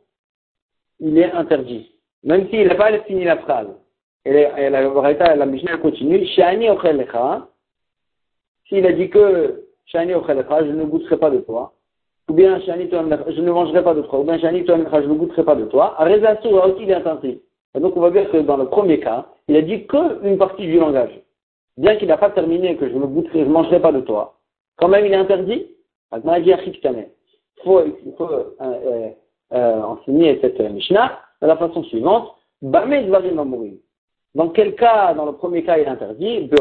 il 1.00 1.18
est 1.18 1.32
interdit. 1.32 1.96
Même 2.24 2.50
s'il 2.50 2.68
n'a 2.68 2.76
pas 2.76 3.00
fini 3.04 3.24
la 3.24 3.38
phrase. 3.38 3.68
Et 4.24 4.34
la, 4.34 4.70
la, 4.70 5.36
la 5.36 5.46
Mishnah 5.48 5.78
continue, 5.78 6.24
Shani 6.28 6.68
s'il 8.68 8.86
a 8.86 8.92
dit 8.94 9.10
que 9.10 9.66
je 9.88 9.98
ne 9.98 10.86
goûterai 10.86 11.18
pas 11.18 11.32
de 11.32 11.40
toi, 11.40 11.74
ou 12.30 12.34
bien 12.34 12.60
je 12.60 13.42
ne 13.42 13.52
mangerai 13.52 13.84
pas 13.84 13.94
de 13.94 14.02
toi, 14.02 14.20
ou 14.20 14.24
bien 14.24 14.38
je 14.38 14.48
ne 14.48 15.14
goûterai 15.14 15.44
pas 15.44 15.56
de 15.56 15.66
toi, 15.66 15.96
à 16.00 16.08
Sour, 16.42 16.66
aussi 16.66 16.92
interdit. 16.92 17.42
Et 17.76 17.80
donc 17.80 17.96
on 17.98 18.02
va 18.02 18.10
dire 18.12 18.30
que 18.32 18.38
dans 18.38 18.58
le 18.58 18.66
premier 18.66 19.00
cas, 19.00 19.26
il 19.48 19.56
a 19.56 19.62
dit 19.62 19.86
qu'une 19.88 20.38
partie 20.38 20.64
du 20.64 20.80
langage. 20.80 21.22
Bien 21.78 21.96
qu'il 21.96 22.08
n'a 22.08 22.18
pas 22.18 22.30
terminé 22.30 22.76
que 22.76 22.90
je 22.90 22.94
ne 22.94 23.06
goûterai, 23.06 23.40
je 23.40 23.46
ne 23.46 23.52
mangerai 23.52 23.80
pas 23.80 23.92
de 23.92 24.02
toi, 24.02 24.36
quand 24.78 24.88
même 24.88 25.06
il 25.06 25.14
est 25.14 25.18
interdit. 25.18 25.68
Il 26.14 26.22
faut, 27.64 27.82
il 27.86 28.14
faut 28.18 28.30
euh, 28.30 28.44
euh, 28.62 29.10
euh, 29.54 29.82
enseigner 29.82 30.40
cette 30.42 30.60
Mishnah 30.60 31.20
de 31.42 31.48
la 31.48 31.56
façon 31.56 31.84
suivante. 31.84 32.36
Dans 32.62 34.50
quel 34.50 34.76
cas, 34.76 35.14
dans 35.14 35.26
le 35.26 35.32
premier 35.34 35.64
cas, 35.64 35.78
il 35.78 35.84
est 35.84 35.88
interdit 35.88 36.50
que 36.50 36.56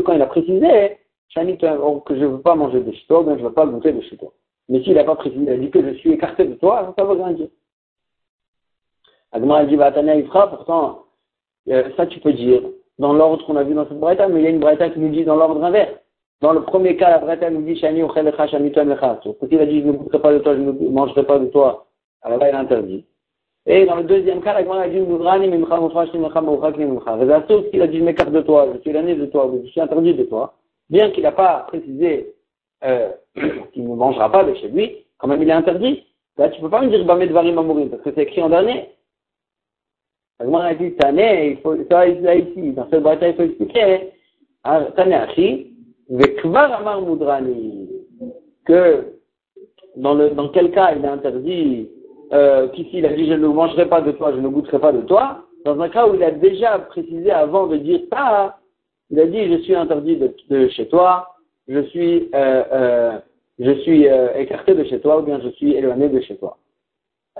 quand 0.00 0.12
il 0.12 0.22
a 0.22 0.26
précisé 0.26 0.98
oh, 1.36 2.00
que 2.00 2.14
je 2.14 2.20
ne 2.20 2.26
veux 2.26 2.40
pas 2.40 2.54
manger 2.54 2.80
de 2.80 2.92
chez 2.92 3.06
toi, 3.06 3.20
ou 3.20 3.24
bien 3.24 3.36
je 3.36 3.42
ne 3.42 3.48
veux 3.48 3.54
pas 3.54 3.66
goûter 3.66 3.92
de 3.92 4.00
chez 4.02 4.16
toi. 4.16 4.32
Mais 4.68 4.82
s'il 4.82 4.94
n'a 4.94 5.04
pas 5.04 5.16
précisé, 5.16 5.42
il 5.42 5.50
a 5.50 5.56
dit 5.56 5.70
que 5.70 5.82
je 5.82 5.94
suis 5.98 6.12
écarté 6.12 6.46
de 6.46 6.54
toi, 6.54 6.94
ça 6.96 7.04
ne 7.04 7.08
veut 7.08 7.22
rien 7.22 7.32
dire. 7.32 7.48
Agma 9.32 9.58
a 9.58 9.64
dit, 9.64 9.74
il 9.74 10.26
fera, 10.26 10.48
pourtant, 10.48 11.06
ça 11.96 12.06
tu 12.06 12.20
peux 12.20 12.32
dire 12.32 12.62
dans 12.98 13.12
l'ordre 13.12 13.44
qu'on 13.46 13.56
a 13.56 13.64
vu 13.64 13.74
dans 13.74 13.88
cette 13.88 13.98
braïta, 13.98 14.28
mais 14.28 14.40
il 14.40 14.44
y 14.44 14.46
a 14.46 14.50
une 14.50 14.60
braïta 14.60 14.90
qui 14.90 15.00
nous 15.00 15.08
dit 15.08 15.24
dans 15.24 15.36
l'ordre 15.36 15.62
inverse. 15.64 15.94
Dans 16.40 16.52
le 16.52 16.62
premier 16.62 16.96
cas, 16.96 17.10
la 17.10 17.18
braïta 17.18 17.50
nous 17.50 17.62
dit, 17.62 17.76
Shani 17.76 18.02
uchelecha, 18.02 18.46
shani 18.46 18.70
tuamecha. 18.70 19.20
Quand 19.24 19.46
il 19.50 19.60
a 19.60 19.66
dit, 19.66 19.80
je 19.80 19.86
ne 19.86 19.92
goûterai 19.92 20.20
pas 20.20 20.32
de 20.32 20.38
toi, 20.38 20.54
je 20.54 20.60
ne 20.60 20.88
mangerai 20.90 21.24
pas 21.24 21.38
de 21.38 21.46
toi, 21.46 21.86
alors 22.22 22.38
là, 22.38 22.48
il 22.48 22.54
est 22.54 22.58
interdit. 22.58 23.04
Et 23.66 23.86
dans 23.86 23.96
le 23.96 24.04
deuxième 24.04 24.42
cas, 24.42 24.52
la 24.52 24.62
Gemara 24.62 24.82
a 24.82 24.88
dit, 24.88 25.00
Mudrani 25.00 25.48
mimcha 25.48 25.80
mufra 25.80 26.06
shimcha 26.06 26.40
mouchak 26.40 26.76
mimcha. 26.76 27.16
Vezasso, 27.16 27.62
qu'il 27.70 27.82
a 27.82 27.86
dit, 27.86 27.98
je 27.98 28.04
m'écarte 28.04 28.30
de 28.30 28.42
toi, 28.42 28.68
je 28.74 28.80
suis 28.80 28.92
l'année 28.92 29.16
de 29.16 29.26
toi, 29.26 29.50
je 29.64 29.68
suis 29.68 29.80
interdit 29.80 30.14
de 30.14 30.24
toi, 30.24 30.54
bien 30.90 31.10
qu'il 31.10 31.22
n'a 31.22 31.32
pas 31.32 31.64
précisé 31.68 32.34
euh, 32.84 33.10
qu'il 33.72 33.88
ne 33.88 33.94
mangera 33.94 34.30
pas 34.30 34.44
de 34.44 34.54
chez 34.54 34.68
lui, 34.68 34.96
quand 35.18 35.28
même 35.28 35.42
il 35.42 35.48
est 35.48 35.52
interdit. 35.52 36.04
Là, 36.36 36.48
tu 36.48 36.58
ne 36.58 36.64
peux 36.64 36.70
pas 36.70 36.82
me 36.82 36.88
dire, 36.88 37.04
Bamed 37.04 37.30
varim 37.30 37.58
amourim, 37.58 37.90
parce 37.90 38.02
que 38.02 38.10
c'est 38.14 38.22
écrit 38.22 38.42
en 38.42 38.48
dernier. 38.48 38.90
Agmar 40.40 40.62
a 40.62 40.74
dit, 40.74 40.94
Tané, 40.96 41.52
il 41.52 41.56
faut, 41.58 41.76
ça, 41.88 42.06
là, 42.06 42.34
ici, 42.34 42.72
dans 42.72 42.88
cette 42.90 43.02
bataille, 43.02 43.30
il 43.30 43.36
faut 43.36 43.42
expliquer, 43.44 44.12
hein, 44.64 44.88
Tané 44.96 45.14
Achi, 45.14 45.72
Vekvar 46.10 46.72
Amar 46.80 47.02
Mudrani, 47.02 47.88
que, 48.64 49.14
dans 49.96 50.14
le, 50.14 50.30
dans 50.30 50.48
quel 50.48 50.72
cas 50.72 50.92
il 50.96 51.04
est 51.04 51.08
interdit, 51.08 51.88
euh, 52.32 52.66
qu'ici 52.68 52.98
il 52.98 53.06
a 53.06 53.12
dit, 53.12 53.28
je 53.28 53.34
ne 53.34 53.46
mangerai 53.46 53.88
pas 53.88 54.00
de 54.00 54.10
toi, 54.10 54.32
je 54.32 54.40
ne 54.40 54.48
goûterai 54.48 54.80
pas 54.80 54.92
de 54.92 55.02
toi, 55.02 55.44
dans 55.64 55.80
un 55.80 55.88
cas 55.88 56.08
où 56.08 56.14
il 56.14 56.22
a 56.24 56.32
déjà 56.32 56.80
précisé 56.80 57.30
avant 57.30 57.68
de 57.68 57.76
dire 57.76 58.00
ça, 58.12 58.58
il 59.14 59.20
a 59.20 59.26
dit, 59.26 59.46
je 59.46 59.58
suis 59.62 59.76
interdit 59.76 60.16
de, 60.16 60.68
chez 60.70 60.88
toi, 60.88 61.36
je 61.68 61.80
suis, 61.82 62.30
euh, 62.34 62.64
euh, 62.72 63.18
je 63.60 63.70
suis 63.82 64.08
euh, 64.08 64.34
écarté 64.34 64.74
de 64.74 64.82
chez 64.82 64.98
toi, 64.98 65.20
ou 65.20 65.22
bien 65.22 65.40
je 65.40 65.50
suis 65.50 65.72
éloigné 65.72 66.08
de 66.08 66.20
chez 66.20 66.36
toi. 66.36 66.58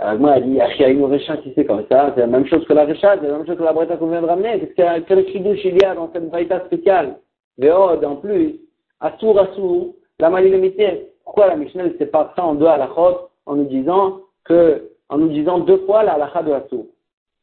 Euh, 0.01 0.17
moi, 0.17 0.37
elle 0.37 0.45
dit, 0.45 0.61
une 0.93 1.05
Récha, 1.07 1.37
si 1.43 1.53
c'est 1.57 1.65
comme 1.65 1.85
ça, 1.91 2.13
c'est 2.15 2.21
la 2.21 2.29
même 2.29 2.47
chose 2.47 2.65
que 2.65 2.73
la 2.73 2.85
Récha, 2.85 3.17
c'est 3.21 3.27
la 3.27 3.39
même 3.39 3.47
chose 3.47 3.59
que 3.59 3.65
la 3.65 3.73
Breta 3.73 3.97
qu'on 3.97 4.07
vient 4.07 4.23
de 4.23 4.27
ramener. 4.27 4.61
Qu'est-ce 4.61 4.75
qu'il 4.75 4.85
y 4.85 4.87
a, 4.87 5.01
quel 5.01 5.27
chidouche 5.27 5.65
il 5.65 5.83
y 5.83 5.85
a 5.85 5.97
dans 5.97 6.13
cette 6.13 6.31
Breta 6.31 6.65
spéciale? 6.67 7.17
Véod, 7.59 8.05
en 8.05 8.17
plus, 8.17 8.61
Assour, 9.01 9.41
Assour, 9.41 9.97
la 10.21 10.31
malinimité. 10.31 11.09
Pourquoi 11.25 11.49
la 11.49 11.57
Mishnah 11.57 11.89
ne 11.89 11.99
sépare 11.99 12.35
ça 12.37 12.45
en 12.45 12.55
deux 12.55 12.67
à 12.67 12.77
la 12.77 12.87
chôte 12.95 13.31
en 13.47 13.57
nous 13.57 13.65
disant 13.65 14.21
que, 14.45 14.91
en 15.09 15.19
nous 15.19 15.29
disant 15.29 15.59
deux 15.59 15.79
fois 15.79 16.05
la 16.05 16.13
halakha 16.13 16.45
de 16.45 16.53
Assour, 16.53 16.87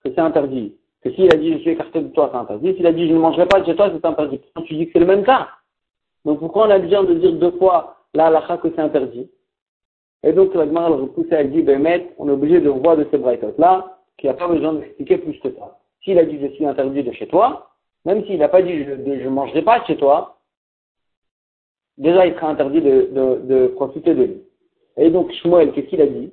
que 0.06 0.10
c'est 0.10 0.20
interdit. 0.20 0.74
Que 1.04 1.12
s'il 1.12 1.34
a 1.34 1.38
dit 1.38 1.54
je 1.54 1.58
suis 1.60 1.72
écarté 1.72 2.02
de 2.02 2.10
toi, 2.10 2.30
c'est 2.32 2.38
interdit. 2.38 2.76
S'il 2.76 2.86
a 2.88 2.92
dit 2.92 3.08
je 3.08 3.14
ne 3.14 3.20
mangerai 3.20 3.48
pas 3.48 3.60
de 3.60 3.66
chez 3.66 3.76
toi, 3.76 3.90
c'est 3.92 4.06
interdit. 4.06 4.42
Tu 4.66 4.76
dis 4.76 4.86
que 4.88 4.94
c'est 4.94 5.00
le 5.00 5.06
même 5.06 5.24
cas. 5.24 5.50
Donc 6.26 6.40
pourquoi 6.40 6.68
on 6.68 6.70
a 6.70 6.80
besoin 6.80 7.04
de 7.04 7.14
dire 7.16 7.34
deux 7.34 7.52
fois 7.52 7.98
la 8.14 8.28
halakha 8.28 8.58
que 8.58 8.70
c'est 8.76 8.82
interdit? 8.82 9.30
Et 10.24 10.34
donc, 10.34 10.54
la 10.54 10.66
Gemara 10.66 10.90
repousse, 10.90 11.26
elle 11.32 11.52
dit, 11.52 11.64
ben, 11.64 11.84
on 12.18 12.28
est 12.28 12.32
obligé 12.32 12.62
de 12.62 12.70
voir 12.70 12.96
de 12.96 13.08
ces 13.10 13.18
braïtotes-là, 13.18 13.98
qu'il 14.18 14.30
n'y 14.30 14.36
a 14.36 14.38
pas 14.38 14.48
besoin 14.48 14.74
d'expliquer 14.74 15.18
plus 15.18 15.40
que 15.40 15.50
ça. 15.56 15.80
S'il 16.04 16.20
a 16.20 16.26
dit, 16.26 16.40
je 16.40 16.48
suis 16.54 16.66
interdit 16.66 17.04
de 17.04 17.12
chez 17.12 17.28
toi, 17.28 17.72
même 18.06 18.24
s'il 18.26 18.38
n'a 18.38 18.50
pas 18.50 18.62
dit, 18.62 18.84
je 18.84 18.94
ne 18.94 19.30
mangerai 19.30 19.64
pas 19.64 19.80
de 19.80 19.86
chez 19.86 19.98
toi, 19.98 20.38
déjà, 21.98 22.26
il 22.28 22.36
sera 22.36 22.50
interdit 22.50 22.82
de, 22.82 23.10
de, 23.12 23.42
de 23.46 23.68
profiter 23.68 24.14
de 24.14 24.24
lui. 24.24 24.44
Et 24.98 25.10
donc, 25.10 25.32
Shmuel, 25.34 25.72
qu'est-ce 25.72 25.88
qu'il 25.88 26.02
a 26.02 26.08
dit? 26.08 26.32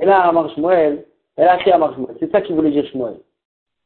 Et 0.00 0.04
là, 0.04 0.22
Amar 0.22 0.50
Shmuel, 0.50 1.04
et 1.36 1.42
là, 1.42 1.58
à 1.64 1.74
Amar 1.74 1.94
Shmuel. 1.94 2.16
C'est 2.18 2.30
ça 2.32 2.40
qu'il 2.40 2.56
voulait 2.56 2.70
dire 2.70 2.86
Shmuel. 2.86 3.20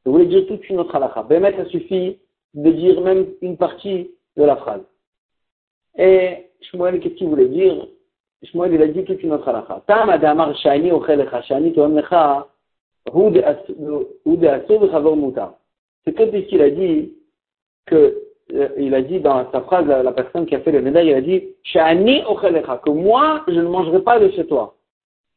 Il 0.04 0.12
voulait 0.12 0.26
dire 0.26 0.46
toute 0.46 0.68
une 0.68 0.80
autre 0.80 0.94
halakha. 0.94 1.22
Ben, 1.22 1.42
ça 1.56 1.64
suffit 1.66 2.18
de 2.54 2.70
dire 2.70 3.00
même 3.00 3.26
une 3.40 3.56
partie 3.56 4.10
de 4.36 4.44
la 4.44 4.56
phrase. 4.56 4.82
Et 5.96 6.48
Shmuel, 6.60 7.00
qu'est-ce 7.00 7.14
qu'il 7.14 7.28
voulait 7.28 7.48
dire? 7.48 7.86
Shmuel, 8.44 8.74
il 8.74 8.82
a 8.82 8.88
dit 8.88 9.04
toute 9.04 9.22
une 9.22 9.32
autre 9.32 9.48
halakha. 9.48 9.82
Tam 9.86 10.10
adamar 10.10 10.56
shani 10.56 10.90
ochelecha, 10.90 11.42
shani 11.42 11.72
toem 11.72 11.96
lecha, 11.96 12.48
hu 13.12 13.30
de 13.30 14.46
asur 14.46 14.80
v'chavor 14.80 15.16
mutar. 15.16 15.54
C'est 16.04 16.14
comme 16.16 16.30
qu'il 16.30 16.62
a 16.62 16.70
dit 16.70 17.12
que, 17.86 18.22
euh, 18.54 18.68
il 18.76 18.92
a 18.94 19.02
dit 19.02 19.20
dans 19.20 19.50
sa 19.52 19.60
phrase, 19.60 19.86
la, 19.86 20.02
la 20.02 20.12
personne 20.12 20.46
qui 20.46 20.56
a 20.56 20.60
fait 20.60 20.72
le 20.72 20.82
médaille, 20.82 21.10
il 21.10 21.14
a 21.14 21.20
dit, 21.20 21.44
shani 21.62 22.24
ochelecha, 22.26 22.78
que 22.78 22.90
moi, 22.90 23.44
je 23.46 23.54
ne 23.54 23.68
mangerai 23.68 24.02
pas 24.02 24.18
de 24.18 24.30
chez 24.30 24.46
toi. 24.46 24.74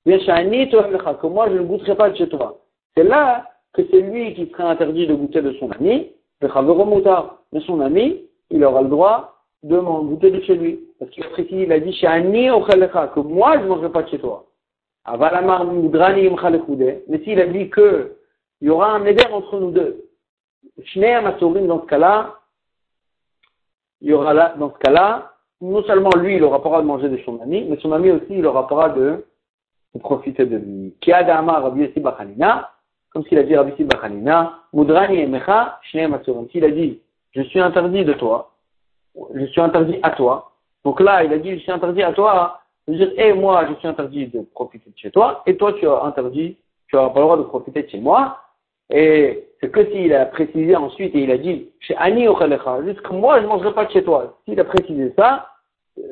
Bien, 0.05 0.19
shani 0.19 0.69
toem 0.69 0.91
lecha, 0.91 1.13
que 1.13 1.27
moi, 1.27 1.49
je 1.49 1.57
ne 1.57 1.63
goûterai 1.63 1.95
pas 1.95 2.09
de 2.09 2.17
chez 2.17 2.29
toi. 2.29 2.59
C'est 2.95 3.03
là 3.03 3.45
que 3.75 3.81
c'est 3.91 4.01
lui 4.01 4.33
qui 4.33 4.49
serait 4.51 4.63
interdit 4.63 5.07
de 5.07 5.13
goûter 5.13 5.41
de 5.41 5.53
son 5.53 5.71
ami, 5.71 6.11
mutar. 6.41 7.39
Mais 7.51 7.61
son 7.61 7.81
ami, 7.81 8.21
il 8.49 8.63
aura 8.63 8.81
le 8.81 8.89
droit 8.89 9.35
de 9.63 9.77
m'en 9.77 10.03
goûter 10.03 10.31
de 10.31 10.41
chez 10.41 10.55
lui. 10.55 10.79
Parce 10.99 11.11
qu'il 11.11 11.23
a 11.23 11.29
précisé, 11.29 11.63
il 11.63 11.71
a 11.71 11.79
dit, 11.79 11.91
que 11.91 13.19
moi 13.19 13.57
je 13.57 13.63
ne 13.63 13.67
mangerai 13.67 13.91
pas 13.91 14.03
de 14.03 14.09
chez 14.09 14.19
toi. 14.19 14.45
Mais 17.07 17.19
s'il 17.23 17.39
a 17.39 17.47
dit 17.47 17.69
que 17.69 18.15
il 18.61 18.67
y 18.67 18.69
aura 18.71 18.93
un 18.93 19.05
éder 19.05 19.25
entre 19.31 19.59
nous 19.59 19.71
deux. 19.71 20.05
dans 20.77 21.81
ce 21.81 21.85
cas-là, 21.87 22.39
il 24.01 24.09
y 24.09 24.13
aura 24.13 24.33
là, 24.33 24.55
dans 24.57 24.71
ce 24.73 24.77
cas-là, 24.79 25.33
non 25.61 25.83
seulement 25.83 26.11
lui, 26.17 26.35
il 26.35 26.43
aura 26.43 26.61
pas 26.63 26.81
de 26.81 26.85
manger 26.85 27.09
de 27.09 27.17
son 27.25 27.41
ami, 27.41 27.65
mais 27.69 27.77
son 27.77 27.91
ami 27.91 28.11
aussi, 28.11 28.25
il 28.29 28.45
aura 28.45 28.67
pas 28.67 28.89
de, 28.89 29.25
de 29.93 29.99
profiter 29.99 30.45
de 30.45 30.57
lui. 30.57 30.95
Comme 33.15 33.23
s'il 33.27 33.37
a 33.37 33.43
dit 33.43 33.55
Rabbi 33.55 33.81
Bachanina, 33.85 34.59
Mudrani 34.73 35.21
emecha, 35.21 35.79
S'il 35.89 36.65
a 36.65 36.69
dit, 36.69 36.99
je 37.31 37.41
suis 37.43 37.61
interdit 37.61 38.03
de 38.03 38.11
toi, 38.11 38.51
je 39.33 39.45
suis 39.45 39.61
interdit 39.61 39.99
à 40.03 40.09
toi. 40.09 40.51
Donc 40.83 40.99
là, 40.99 41.23
il 41.23 41.31
a 41.31 41.37
dit, 41.37 41.51
je 41.53 41.59
suis 41.59 41.71
interdit 41.71 42.03
à 42.03 42.11
toi. 42.11 42.59
Je 42.85 42.91
veux 42.91 42.97
dire, 42.97 43.11
et 43.17 43.31
moi, 43.31 43.67
je 43.69 43.75
suis 43.75 43.87
interdit 43.87 44.27
de 44.27 44.41
profiter 44.53 44.89
de 44.89 44.97
chez 44.97 45.11
toi, 45.11 45.43
et 45.45 45.55
toi, 45.55 45.71
tu 45.79 45.87
as 45.87 46.03
interdit, 46.03 46.57
tu 46.89 46.97
n'as 46.97 47.07
pas 47.07 47.19
le 47.21 47.25
droit 47.25 47.37
de 47.37 47.43
profiter 47.43 47.83
de 47.83 47.89
chez 47.89 48.01
moi. 48.01 48.37
Et 48.89 49.47
c'est 49.61 49.71
que 49.71 49.89
s'il 49.93 50.13
a 50.13 50.25
précisé 50.25 50.75
ensuite, 50.75 51.15
et 51.15 51.23
il 51.23 51.31
a 51.31 51.37
dit, 51.37 51.69
chez 51.79 51.95
Ani 51.95 52.27
juste 52.83 53.01
que 53.01 53.13
moi, 53.13 53.37
je 53.37 53.43
ne 53.43 53.47
mangerai 53.47 53.73
pas 53.73 53.85
de 53.85 53.91
chez 53.91 54.03
toi. 54.03 54.37
S'il 54.43 54.59
a 54.59 54.65
précisé 54.65 55.13
ça, 55.17 55.47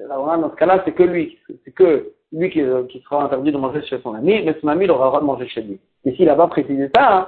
alors 0.06 0.38
dans 0.38 0.52
ce 0.52 0.56
cas-là, 0.56 0.82
c'est 0.86 0.94
que 0.94 1.04
lui, 1.04 1.38
c'est 1.66 1.72
que 1.72 2.14
lui 2.32 2.50
qui, 2.50 2.64
qui, 2.90 3.02
sera 3.02 3.26
interdit 3.26 3.52
de 3.52 3.58
manger 3.58 3.82
chez 3.82 4.00
son 4.00 4.14
ami, 4.14 4.42
mais 4.42 4.56
son 4.62 4.70
ami, 4.70 4.86
il 4.86 4.92
aura 4.92 5.04
le 5.04 5.10
droit 5.10 5.20
de 5.20 5.26
manger 5.26 5.50
chez 5.50 5.64
lui. 5.64 5.80
Et 6.06 6.14
s'il 6.16 6.26
n'a 6.26 6.36
pas 6.36 6.48
précisé 6.48 6.90
ça, 6.96 7.18
hein, 7.18 7.28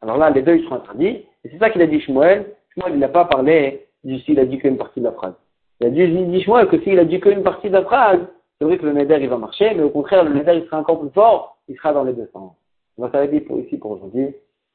alors 0.00 0.16
là, 0.16 0.30
les 0.30 0.42
deux, 0.42 0.56
ils 0.56 0.64
seront 0.64 0.76
interdits. 0.76 1.24
Et 1.44 1.50
c'est 1.50 1.58
ça 1.58 1.70
qu'il 1.70 1.82
a 1.82 1.86
dit 1.86 2.00
Shmuel. 2.00 2.54
Shmuel, 2.74 2.94
il 2.94 2.98
n'a 3.00 3.08
pas 3.08 3.24
parlé 3.24 3.88
s'il 4.04 4.38
a 4.38 4.44
dit 4.44 4.58
qu'une 4.58 4.76
partie 4.76 5.00
de 5.00 5.04
la 5.04 5.12
phrase. 5.12 5.34
Il 5.80 5.86
a 5.86 5.90
dit, 5.90 6.08
dis-moi 6.08 6.66
que 6.66 6.80
s'il 6.80 6.98
a 6.98 7.04
dit 7.04 7.20
qu'une 7.20 7.42
partie 7.42 7.68
de 7.68 7.74
la 7.74 7.84
phrase, 7.84 8.20
c'est 8.58 8.64
vrai 8.64 8.78
que 8.78 8.86
le 8.86 8.92
neder 8.92 9.18
il 9.20 9.28
va 9.28 9.38
marcher, 9.38 9.72
mais 9.74 9.82
au 9.82 9.90
contraire, 9.90 10.24
le 10.24 10.34
neder 10.34 10.56
il 10.56 10.64
sera 10.64 10.78
encore 10.78 11.00
plus 11.00 11.10
fort, 11.10 11.58
il 11.68 11.76
sera 11.76 11.92
dans 11.92 12.04
les 12.04 12.12
deux 12.12 12.28
sens. 12.32 12.52
On 12.96 13.02
va 13.02 13.10
s'arrêter 13.12 13.40
pour 13.40 13.60
ici 13.60 13.76
pour 13.76 13.92
aujourd'hui. 13.92 14.34